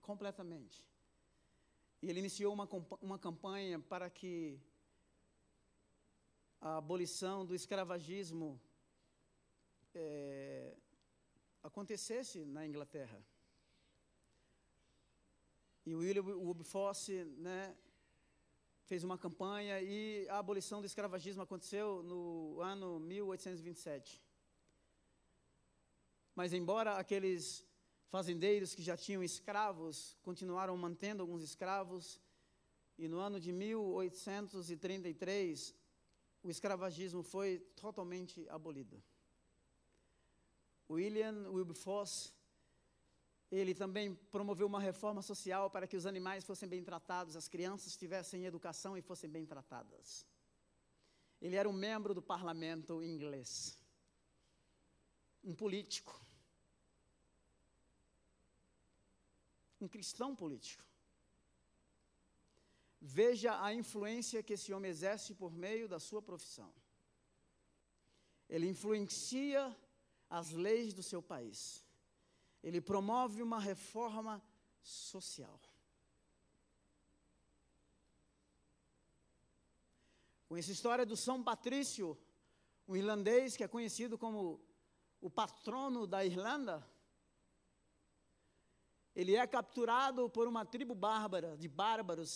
[0.00, 0.89] Completamente.
[2.02, 2.68] E ele iniciou uma,
[3.02, 4.58] uma campanha para que
[6.60, 8.60] a abolição do escravagismo
[9.94, 10.76] é,
[11.62, 13.22] acontecesse na Inglaterra.
[15.84, 17.76] E William Wilberforce né,
[18.84, 24.22] fez uma campanha e a abolição do escravagismo aconteceu no ano 1827.
[26.34, 27.66] Mas embora aqueles
[28.10, 32.20] fazendeiros que já tinham escravos continuaram mantendo alguns escravos,
[32.98, 35.74] e no ano de 1833
[36.42, 39.02] o escravagismo foi totalmente abolido.
[40.90, 42.32] William Wilberforce
[43.50, 47.96] ele também promoveu uma reforma social para que os animais fossem bem tratados, as crianças
[47.96, 50.24] tivessem educação e fossem bem tratadas.
[51.40, 53.76] Ele era um membro do parlamento inglês,
[55.42, 56.20] um político,
[59.84, 60.84] um cristão político.
[63.00, 66.72] Veja a influência que esse homem exerce por meio da sua profissão.
[68.48, 69.74] Ele influencia
[70.28, 71.86] as leis do seu país.
[72.62, 74.42] Ele promove uma reforma
[74.82, 75.58] social.
[80.46, 82.18] Com essa história do São Patrício,
[82.86, 84.60] um irlandês que é conhecido como
[85.20, 86.84] o patrono da Irlanda,
[89.20, 92.32] ele é capturado por uma tribo bárbara, de bárbaros.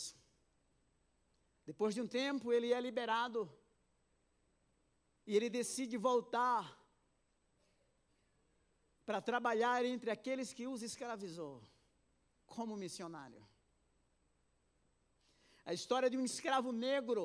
[1.64, 3.41] Depois de um tempo, ele é liberado
[5.26, 6.62] e ele decide voltar
[9.07, 11.62] para trabalhar entre aqueles que os escravizou,
[12.55, 13.43] como missionário.
[15.64, 17.22] A história de um escravo negro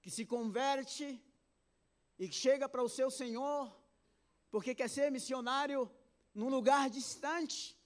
[0.00, 1.06] que se converte
[2.18, 3.62] e chega para o seu senhor,
[4.50, 5.88] porque quer ser missionário
[6.34, 7.80] num lugar distante,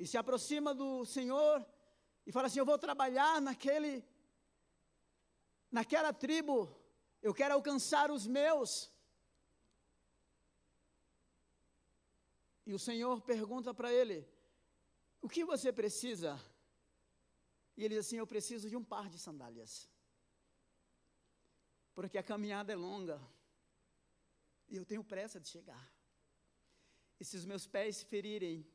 [0.00, 1.56] e se aproxima do Senhor
[2.26, 4.02] e fala assim: Eu vou trabalhar naquele,
[5.70, 6.74] naquela tribo,
[7.20, 8.90] eu quero alcançar os meus.
[12.64, 14.26] E o Senhor pergunta para ele:
[15.20, 16.40] O que você precisa?
[17.76, 19.86] E ele diz assim: Eu preciso de um par de sandálias.
[21.92, 23.20] Porque a caminhada é longa.
[24.66, 25.86] E eu tenho pressa de chegar.
[27.20, 28.66] E se os meus pés se ferirem,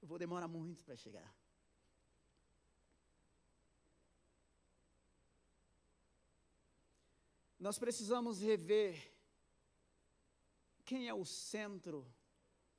[0.00, 1.34] eu vou demorar muito para chegar.
[7.58, 9.12] Nós precisamos rever
[10.84, 12.06] quem é o centro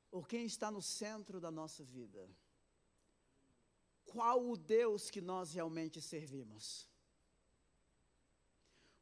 [0.10, 2.28] ou quem está no centro da nossa vida?
[4.06, 6.88] Qual o Deus que nós realmente servimos?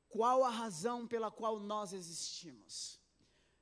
[0.10, 3.00] Qual a razão pela qual nós existimos?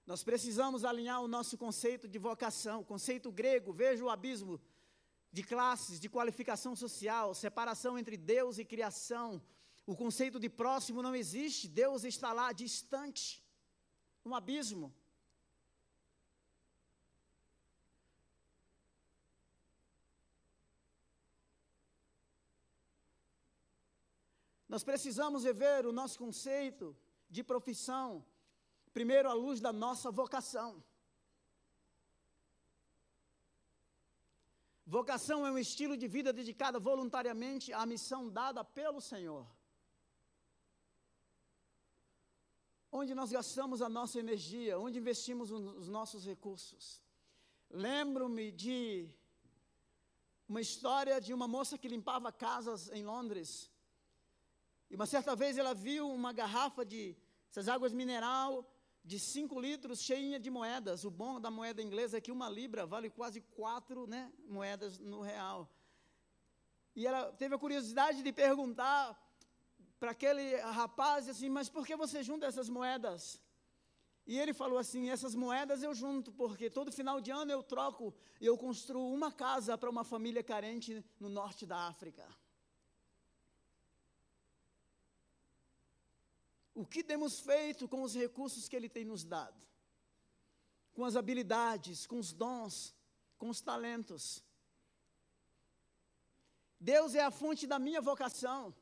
[0.06, 4.62] Nós precisamos alinhar o nosso conceito de vocação, conceito grego, veja o abismo
[5.32, 9.42] de classes, de qualificação social, separação entre Deus e criação.
[9.86, 13.44] O conceito de próximo não existe, Deus está lá distante,
[14.24, 14.94] um abismo.
[24.70, 26.96] Nós precisamos rever o nosso conceito
[27.30, 28.26] de profissão,
[28.98, 30.70] primeiro à luz da nossa vocação.
[34.98, 39.46] Vocação é um estilo de vida dedicado voluntariamente à missão dada pelo Senhor.
[43.00, 46.86] Onde nós gastamos a nossa energia, onde investimos os nossos recursos.
[47.70, 49.10] Lembro-me de
[50.48, 53.50] uma história de uma moça que limpava casas em Londres
[54.90, 57.04] e uma certa vez ela viu uma garrafa de
[57.50, 58.52] essas águas mineral
[59.06, 61.06] de 5 litros cheinha de moedas.
[61.06, 65.22] O bom da moeda inglesa é que uma libra vale quase quatro né, moedas no
[65.22, 65.70] real.
[66.96, 69.16] E ela teve a curiosidade de perguntar
[70.00, 73.40] para aquele rapaz assim, mas por que você junta essas moedas?
[74.26, 78.14] E ele falou assim: essas moedas eu junto porque todo final de ano eu troco
[78.42, 82.28] e eu construo uma casa para uma família carente no norte da África.
[86.82, 89.60] O que temos feito com os recursos que Ele tem nos dado?
[90.94, 92.94] Com as habilidades, com os dons,
[93.38, 94.44] com os talentos.
[96.80, 98.76] Deus é a fonte da minha vocação.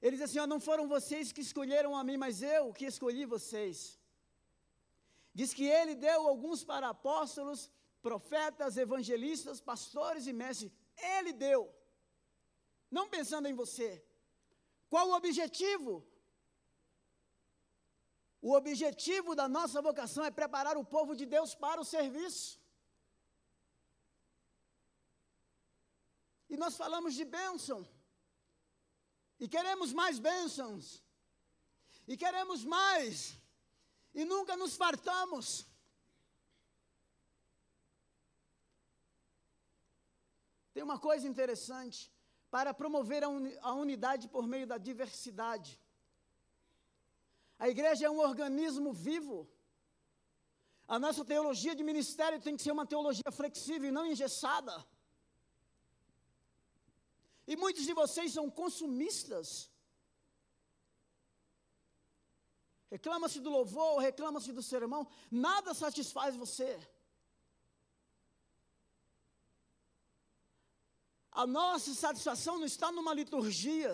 [0.00, 3.26] Ele diz assim: ó, não foram vocês que escolheram a mim, mas eu que escolhi
[3.36, 3.76] vocês.
[5.34, 7.70] Diz que ele deu alguns para apóstolos,
[8.00, 10.72] profetas, evangelistas, pastores e mestres.
[11.16, 11.60] Ele deu,
[12.90, 13.90] não pensando em você.
[14.88, 15.92] Qual o objetivo?
[18.48, 22.60] O objetivo da nossa vocação é preparar o povo de Deus para o serviço.
[26.52, 27.78] E nós falamos de bênção.
[29.40, 31.02] E queremos mais bênçãos.
[32.06, 33.14] E queremos mais.
[34.12, 35.66] E nunca nos fartamos.
[40.74, 42.12] Tem uma coisa interessante.
[42.50, 45.80] Para promover a, uni a unidade por meio da diversidade.
[47.64, 49.36] A igreja é um organismo vivo.
[50.94, 54.74] A nossa teologia de ministério tem que ser uma teologia flexível e não engessada.
[57.50, 59.48] E muitos de vocês são consumistas.
[62.96, 66.70] Reclama-se do louvor, reclama-se do sermão, nada satisfaz você.
[71.32, 73.92] A nossa satisfação não está numa liturgia.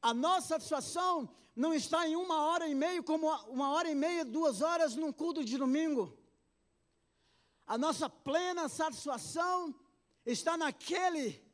[0.00, 4.24] A nossa satisfação não está em uma hora e meia, como uma hora e meia,
[4.24, 6.16] duas horas num culto de domingo.
[7.66, 9.74] A nossa plena satisfação
[10.24, 11.44] está naquele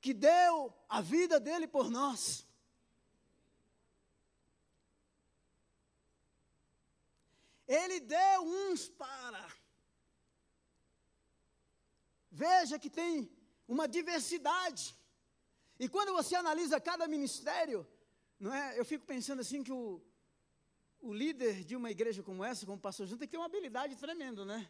[0.00, 2.46] que deu a vida dele por nós.
[7.68, 9.46] Ele deu uns para.
[12.30, 13.30] Veja que tem
[13.68, 14.97] uma diversidade.
[15.78, 17.86] E quando você analisa cada ministério,
[18.38, 18.78] não é?
[18.78, 20.02] Eu fico pensando assim que o,
[21.00, 23.94] o líder de uma igreja como essa, como pastor Junto, tem que ter uma habilidade
[23.96, 24.68] tremenda, né?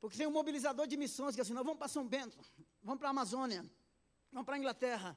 [0.00, 2.36] Porque tem um mobilizador de missões que é assim, nós vamos para São Bento,
[2.82, 3.64] vamos para a Amazônia,
[4.32, 5.16] vamos para a Inglaterra.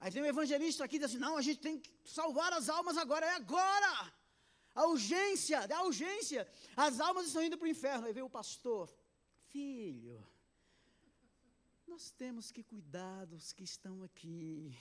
[0.00, 2.68] Aí tem um evangelista aqui que diz assim, não, a gente tem que salvar as
[2.68, 4.12] almas agora, é agora!
[4.74, 6.48] A urgência, é a urgência.
[6.76, 8.06] As almas estão indo para o inferno.
[8.06, 8.88] Aí veio o pastor,
[9.48, 10.24] filho,
[11.90, 14.72] nós temos que cuidar dos que estão aqui.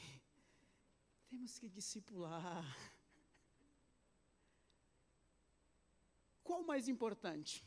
[1.28, 2.64] Temos que discipular.
[6.44, 7.66] Qual o mais importante?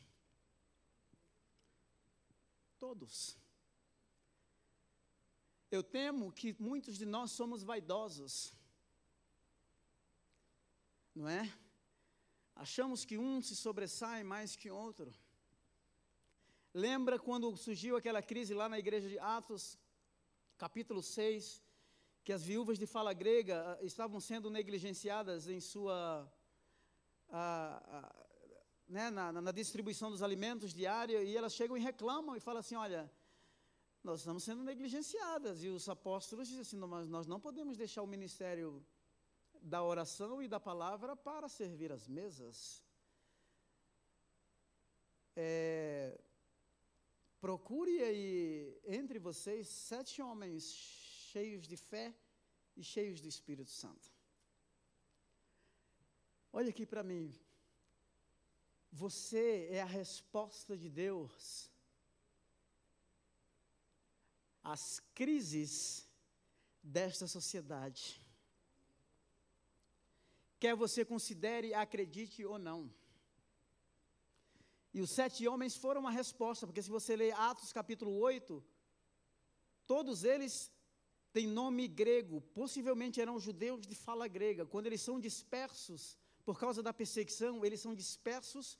[2.79, 3.37] Todos.
[5.69, 8.53] Eu temo que muitos de nós somos vaidosos.
[11.13, 11.53] Não é?
[12.55, 15.13] Achamos que um se sobressai mais que outro.
[16.73, 19.77] Lembra quando surgiu aquela crise lá na igreja de Atos,
[20.57, 21.61] capítulo 6,
[22.23, 26.27] que as viúvas de fala grega ah, estavam sendo negligenciadas em sua.
[28.87, 32.75] né, na, na, distribuição dos alimentos diária, e elas chegam e reclamam e falam assim:
[32.75, 33.11] olha,
[34.03, 35.63] nós estamos sendo negligenciadas.
[35.63, 38.83] E os apóstolos dizem assim: mas nós não podemos deixar o ministério
[39.61, 42.83] da oração e da palavra para servir as mesas.
[45.35, 46.19] É,
[47.43, 50.63] Procure aí entre vocês sete homens
[51.31, 52.15] cheios de fé
[52.73, 54.09] e cheios do Espírito Santo.
[56.53, 57.37] Olha aqui para mim.
[58.93, 61.69] Você é a resposta de Deus
[64.63, 66.07] às crises
[66.81, 68.21] desta sociedade.
[70.61, 72.89] Quer você considere, acredite ou não.
[74.93, 78.63] E os sete homens foram uma resposta, porque se você ler Atos capítulo 8,
[79.87, 80.71] todos eles
[81.31, 84.65] têm nome grego, possivelmente eram judeus de fala grega.
[84.65, 88.77] Quando eles são dispersos por causa da perseguição, eles são dispersos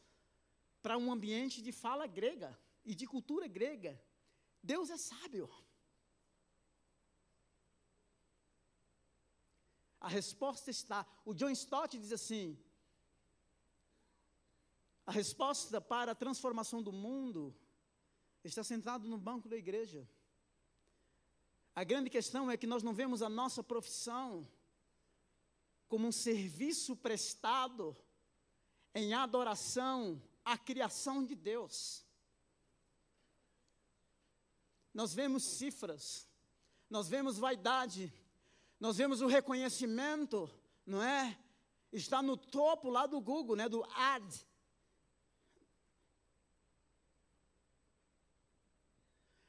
[0.84, 4.00] para um ambiente de fala grega e de cultura grega.
[4.62, 5.50] Deus é sábio.
[10.00, 11.08] A resposta está.
[11.26, 12.58] O John Stott diz assim:
[15.06, 17.56] a resposta para a transformação do mundo
[18.44, 20.08] está sentado no banco da igreja.
[21.76, 24.48] A grande questão é que nós não vemos a nossa profissão
[25.88, 27.96] como um serviço prestado
[28.96, 32.06] em adoração à criação de Deus.
[34.94, 36.28] Nós vemos cifras,
[36.90, 38.14] nós vemos vaidade,
[38.80, 40.50] nós vemos o reconhecimento,
[40.86, 41.38] não é?
[41.92, 44.48] Está no topo lá do Google, né, do ad,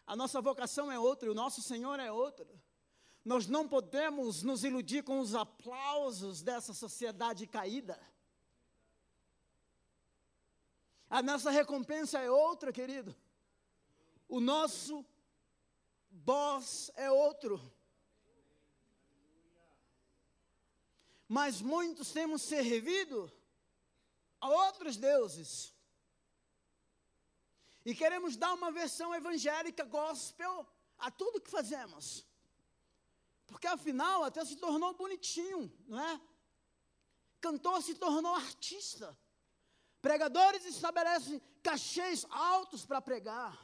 [0.06, 2.46] A nossa vocação é outra, o nosso Senhor é outro.
[3.24, 7.98] Nós não podemos nos iludir com os aplausos dessa sociedade caída.
[11.08, 13.16] A nossa recompensa é outra, querido.
[14.28, 15.04] O nosso
[16.10, 17.60] boss é outro.
[21.26, 23.32] Mas muitos temos servido
[24.40, 25.73] a outros deuses.
[27.84, 30.66] E queremos dar uma versão evangélica, gospel,
[30.98, 32.26] a tudo que fazemos.
[33.46, 36.20] Porque afinal até se tornou bonitinho, não é?
[37.40, 39.16] Cantor se tornou artista.
[40.00, 43.54] Pregadores estabelecem cachês altos para pregar.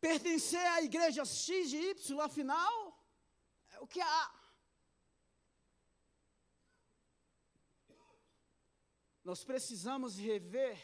[0.00, 2.98] Pertencer à igreja X e Y, afinal,
[3.70, 4.39] é o que há.
[9.30, 10.76] Nós precisamos rever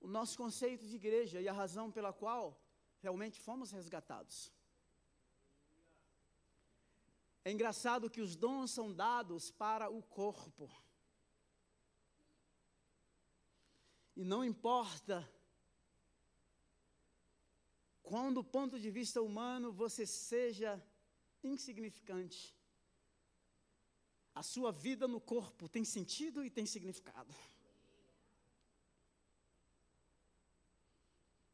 [0.00, 2.58] o nosso conceito de igreja e a razão pela qual
[2.98, 4.50] realmente fomos resgatados.
[7.44, 10.66] É engraçado que os dons são dados para o corpo.
[14.16, 15.30] E não importa
[18.02, 20.82] quando, do ponto de vista humano, você seja
[21.44, 22.56] insignificante.
[24.34, 27.34] A sua vida no corpo tem sentido e tem significado.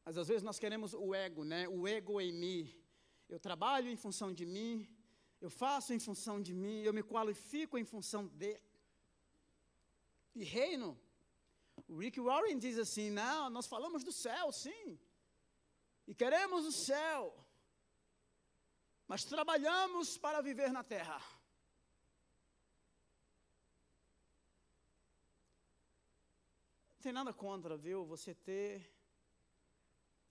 [0.05, 1.67] Mas às vezes nós queremos o ego, né?
[1.67, 2.61] O ego em mim.
[3.27, 4.87] Eu trabalho em função de mim,
[5.41, 8.61] eu faço em função de mim, eu me qualifico em função de.
[10.35, 10.89] E reino.
[11.87, 14.99] O Rick Warren diz assim: não, nós falamos do céu, sim.
[16.07, 17.35] E queremos o céu.
[19.07, 21.19] Mas trabalhamos para viver na terra.
[26.93, 28.05] Não tem nada contra, viu?
[28.05, 28.94] Você ter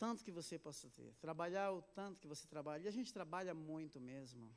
[0.05, 2.83] tanto que você possa ter, trabalhar o tanto que você trabalha.
[2.83, 4.55] E a gente trabalha muito mesmo.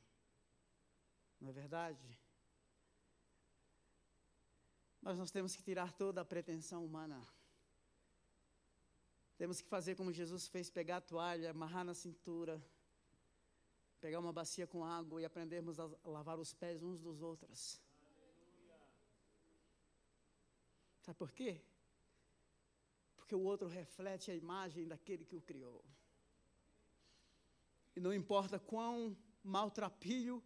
[1.40, 2.06] Não é verdade?
[5.02, 7.20] Mas nós temos que tirar toda a pretensão humana.
[9.38, 12.62] Temos que fazer como Jesus fez: pegar a toalha, amarrar na cintura,
[14.02, 17.80] pegar uma bacia com água e aprendermos a lavar os pés uns dos outros.
[21.04, 21.52] Sabe por quê?
[23.28, 25.84] Porque o outro reflete a imagem daquele que o criou.
[27.94, 30.42] E não importa quão maltrapilho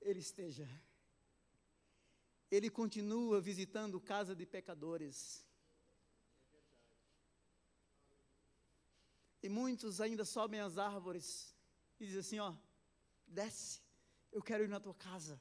[0.00, 0.68] ele esteja,
[2.50, 5.46] ele continua visitando casa de pecadores.
[9.40, 11.54] E muitos ainda sobem as árvores
[12.00, 12.56] e dizem assim: ó,
[13.24, 13.80] desce,
[14.32, 15.40] eu quero ir na tua casa.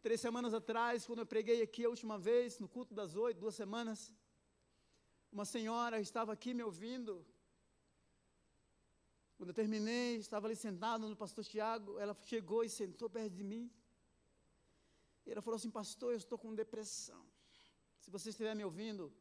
[0.00, 3.56] Três semanas atrás, quando eu preguei aqui a última vez, no culto das oito, duas
[3.56, 4.14] semanas,
[5.32, 7.26] uma senhora estava aqui me ouvindo.
[9.36, 13.42] Quando eu terminei, estava ali sentado no pastor Tiago, ela chegou e sentou perto de
[13.42, 13.64] mim.
[15.26, 17.22] E ela falou assim: Pastor, eu estou com depressão.
[17.98, 19.12] Se você estiver me ouvindo,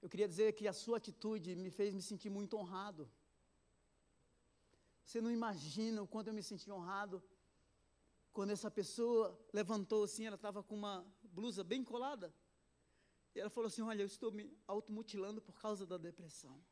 [0.00, 3.10] eu queria dizer que a sua atitude me fez me sentir muito honrado.
[5.04, 7.22] Você não imagina o quanto eu me senti honrado
[8.36, 12.34] quando essa pessoa levantou assim, ela estava com uma blusa bem colada.
[13.34, 16.62] E ela falou assim: Olha, eu estou me automutilando por causa da depressão.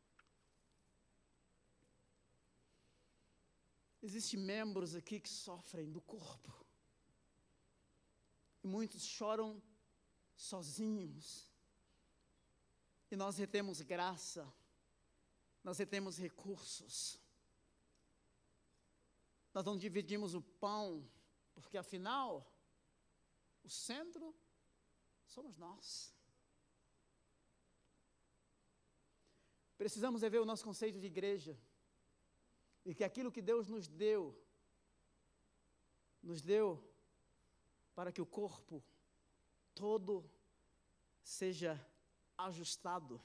[4.03, 6.53] Existem membros aqui que sofrem do corpo.
[8.63, 9.63] E muitos choram
[10.37, 11.51] sozinhos.
[13.11, 14.47] E nós retemos graça,
[15.63, 17.19] nós retemos recursos.
[19.55, 21.09] Nós não dividimos o pão,
[21.61, 22.51] porque afinal,
[23.63, 24.35] o centro
[25.27, 26.15] somos nós.
[29.77, 31.59] Precisamos rever o nosso conceito de igreja.
[32.85, 34.39] E que aquilo que Deus nos deu,
[36.23, 36.83] nos deu
[37.95, 38.85] para que o corpo
[39.75, 40.29] todo
[41.23, 41.81] seja
[42.37, 43.21] ajustado.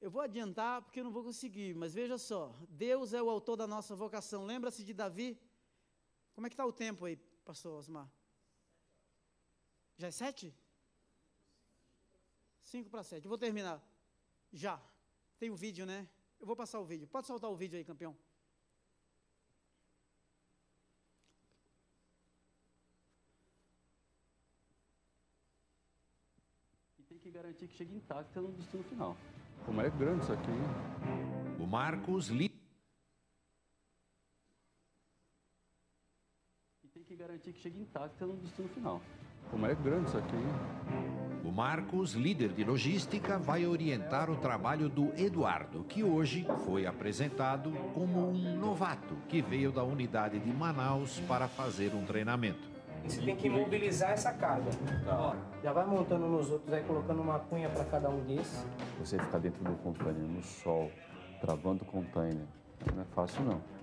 [0.00, 3.56] Eu vou adiantar porque eu não vou conseguir, mas veja só: Deus é o autor
[3.56, 4.44] da nossa vocação.
[4.44, 5.40] Lembra-se de Davi?
[6.34, 8.10] Como é que está o tempo aí, pastor Osmar?
[9.96, 10.52] Já é sete?
[12.60, 13.24] Cinco para sete.
[13.24, 13.80] Eu vou terminar.
[14.52, 14.82] Já.
[15.38, 16.08] Tem o um vídeo, né?
[16.40, 17.06] Eu vou passar o vídeo.
[17.06, 18.16] Pode soltar o vídeo aí, campeão.
[26.98, 29.16] E tem que garantir que chegue intacta no destino final.
[29.64, 30.50] Como é grande isso aqui.
[30.50, 31.62] Hein?
[31.62, 32.54] O Marcos Li
[37.04, 39.00] que garantir que chegue intacta no destino final.
[39.50, 40.34] Como é grande isso aqui.
[40.34, 41.42] Hein?
[41.44, 47.70] O Marcos, líder de logística, vai orientar o trabalho do Eduardo, que hoje foi apresentado
[47.92, 52.72] como um novato que veio da unidade de Manaus para fazer um treinamento.
[53.04, 54.70] Você tem que imobilizar essa carga.
[55.04, 55.36] Tá.
[55.62, 58.66] Já vai montando nos outros aí, colocando uma cunha para cada um desses.
[58.98, 60.90] Você ficar dentro do container, no sol,
[61.38, 62.46] travando o container,
[62.94, 63.73] não é fácil não.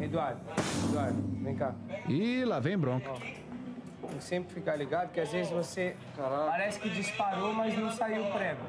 [0.00, 0.40] Eduardo,
[0.88, 1.74] Eduardo, vem cá.
[2.08, 3.10] E lá vem bronca.
[3.10, 6.50] Ó, tem que sempre ficar ligado, que às vezes você Caraca.
[6.50, 8.60] parece que disparou, mas não saiu o prego.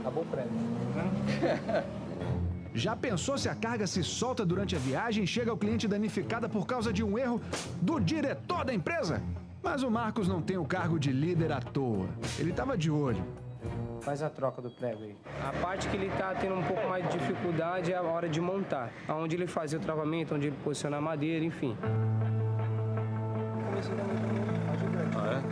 [0.00, 0.50] Acabou o prego.
[2.74, 6.46] Já pensou se a carga se solta durante a viagem e chega ao cliente danificada
[6.46, 7.40] por causa de um erro
[7.80, 9.22] do diretor da empresa?
[9.62, 12.06] Mas o Marcos não tem o cargo de líder à toa.
[12.38, 13.24] Ele estava de olho.
[14.00, 15.16] Faz a troca do prego aí.
[15.42, 18.40] A parte que ele está tendo um pouco mais de dificuldade é a hora de
[18.40, 18.92] montar.
[19.08, 21.76] Onde ele fazia o travamento, onde ele posiciona a madeira, enfim.
[25.16, 25.42] Ah,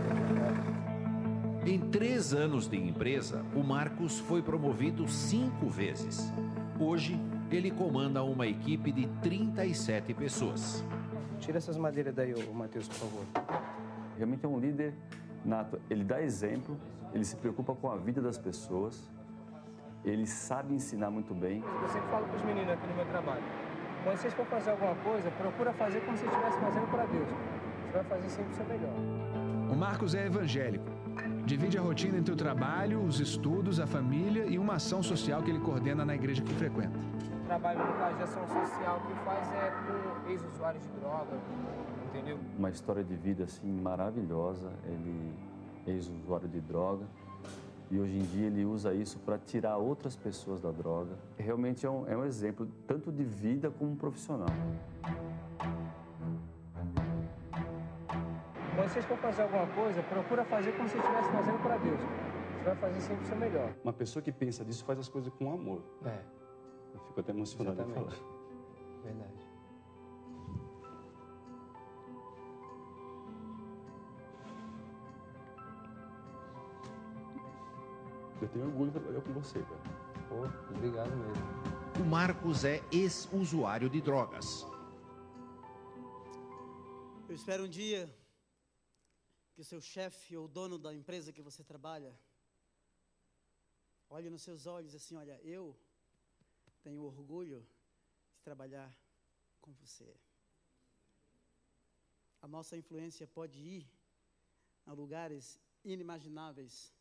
[1.67, 1.71] é?
[1.71, 6.31] Em três anos de empresa, o Marcos foi promovido cinco vezes.
[6.79, 7.19] Hoje,
[7.51, 10.85] ele comanda uma equipe de 37 pessoas.
[11.41, 13.25] Tira essas madeiras daí, Matheus, por favor.
[14.17, 14.95] Realmente é um líder
[15.45, 15.81] nato.
[15.91, 16.77] Ele dá exemplo,
[17.13, 19.11] ele se preocupa com a vida das pessoas,
[20.05, 21.63] ele sabe ensinar muito bem.
[21.83, 23.43] Eu sempre falo para os meninos aqui no meu trabalho.
[24.05, 27.29] Quando vocês for fazer alguma coisa, procura fazer como se estivesse fazendo para Deus.
[27.29, 28.93] Você vai fazer sempre o seu melhor.
[29.73, 30.85] O Marcos é evangélico.
[31.47, 35.51] Divide a rotina entre o trabalho, os estudos, a família e uma ação social que
[35.51, 36.99] ele coordena na igreja que frequenta.
[37.43, 41.39] O trabalho, no caso de ação social, que faz é com ex-usuários de droga,
[42.15, 42.39] entendeu?
[42.57, 44.73] Uma história de vida assim maravilhosa.
[44.87, 45.35] Ele
[45.87, 47.05] é ex-usuário de droga
[47.91, 51.17] e hoje em dia ele usa isso para tirar outras pessoas da droga.
[51.37, 54.49] Realmente é um, é um exemplo tanto de vida como profissional.
[58.77, 62.01] Quando vocês for fazer alguma coisa, procura fazer como se estivesse fazendo para Deus.
[62.01, 63.75] Você vai fazer sempre o seu melhor.
[63.83, 65.83] Uma pessoa que pensa disso faz as coisas com amor.
[66.05, 66.19] É,
[66.95, 68.15] Eu fico até emocionado em falar.
[69.05, 69.44] Verdade.
[78.45, 79.83] Eu tenho orgulho de trabalhar com você, cara.
[80.29, 81.45] Pô, obrigado mesmo.
[81.99, 84.67] O Marcos é ex-usuário de drogas.
[87.27, 88.15] Eu espero um dia
[89.55, 92.15] que o seu chefe ou dono da empresa que você trabalha
[94.11, 95.75] olhe nos seus olhos assim, olha, eu
[96.83, 97.67] tenho orgulho
[98.35, 98.95] de trabalhar
[99.63, 100.15] com você.
[102.43, 103.91] A nossa influência pode ir
[104.85, 106.94] a lugares inimagináveis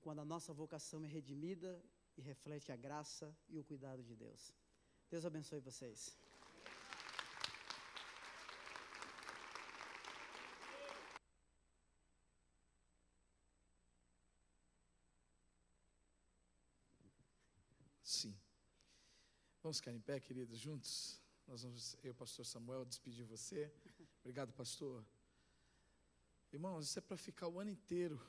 [0.00, 1.82] quando a nossa vocação é redimida
[2.16, 4.54] e reflete a graça e o cuidado de Deus.
[5.10, 6.16] Deus abençoe vocês.
[18.02, 18.36] Sim.
[19.62, 21.20] Vamos ficar em pé, queridos, juntos.
[21.46, 23.72] Nós vamos, eu, pastor Samuel, despedir você.
[24.20, 25.04] Obrigado, pastor.
[26.52, 28.20] Irmãos, isso é para ficar o ano inteiro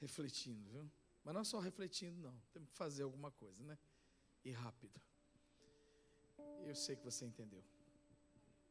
[0.00, 0.90] refletindo, viu?
[1.24, 2.36] Mas não só refletindo, não.
[2.52, 3.78] Temos que fazer alguma coisa, né?
[4.44, 5.00] E rápido.
[6.64, 7.62] Eu sei que você entendeu.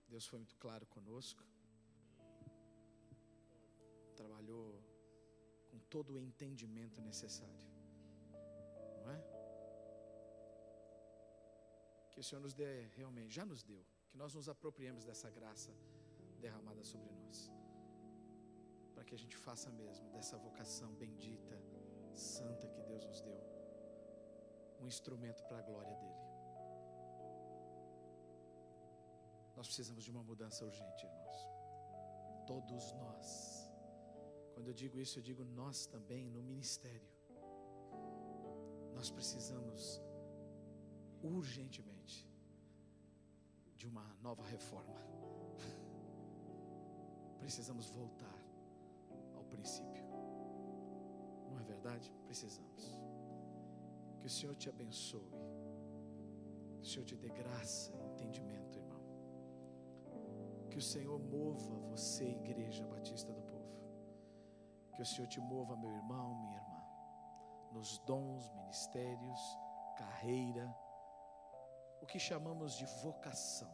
[0.08, 1.44] Deus foi muito claro conosco.
[4.16, 4.82] Trabalhou
[5.70, 7.68] com todo o entendimento necessário.
[9.04, 9.24] Não é?
[12.12, 15.72] Que o Senhor nos dê realmente, já nos deu, que nós nos apropriemos dessa graça
[16.40, 17.52] derramada sobre nós.
[18.98, 21.56] Para que a gente faça mesmo dessa vocação bendita,
[22.16, 23.40] santa que Deus nos deu,
[24.82, 26.24] um instrumento para a glória dele.
[29.56, 31.38] Nós precisamos de uma mudança urgente, irmãos.
[32.48, 33.72] Todos nós.
[34.56, 37.08] Quando eu digo isso, eu digo nós também no ministério.
[38.96, 40.02] Nós precisamos
[41.22, 42.28] urgentemente
[43.76, 45.00] de uma nova reforma.
[47.38, 48.37] Precisamos voltar
[49.48, 50.06] princípio.
[51.50, 52.14] Não é verdade?
[52.26, 52.84] Precisamos.
[54.20, 55.32] Que o Senhor te abençoe.
[56.76, 59.04] Que o Senhor te dê graça e entendimento, irmão.
[60.70, 63.58] Que o Senhor mova você, Igreja Batista do Povo.
[64.94, 66.84] Que o Senhor te mova, meu irmão, minha irmã,
[67.72, 69.42] nos dons, ministérios,
[69.96, 70.76] carreira,
[72.02, 73.72] o que chamamos de vocação,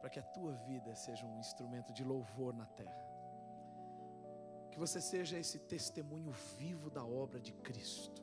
[0.00, 3.03] para que a tua vida seja um instrumento de louvor na terra.
[4.74, 8.20] Que você seja esse testemunho vivo da obra de Cristo.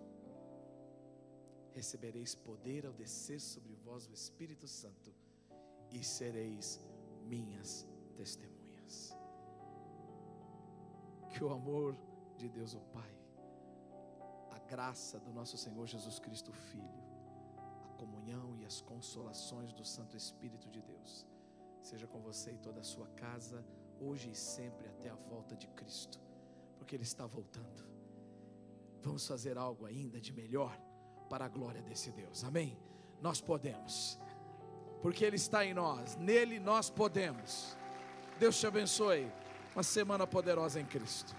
[1.74, 5.14] Recebereis poder ao descer sobre vós o Espírito Santo
[5.90, 6.78] e sereis
[7.24, 7.88] minhas
[8.18, 9.16] testemunhas.
[11.30, 11.96] Que o amor
[12.36, 13.16] de Deus o Pai,
[14.52, 17.02] a graça do nosso Senhor Jesus Cristo Filho,
[17.92, 21.26] a comunhão e as consolações do Santo Espírito de Deus,
[21.82, 23.66] seja com você e toda a sua casa,
[24.02, 26.20] hoje e sempre até a volta de Cristo,
[26.82, 27.86] porque Ele está voltando.
[29.04, 30.76] Vamos fazer algo ainda de melhor
[31.30, 32.76] para a glória desse Deus, amém?
[33.22, 34.20] Nós podemos,
[35.00, 37.78] porque Ele está em nós, nele nós podemos.
[38.40, 39.32] Deus te abençoe.
[39.76, 41.36] Uma semana poderosa em Cristo.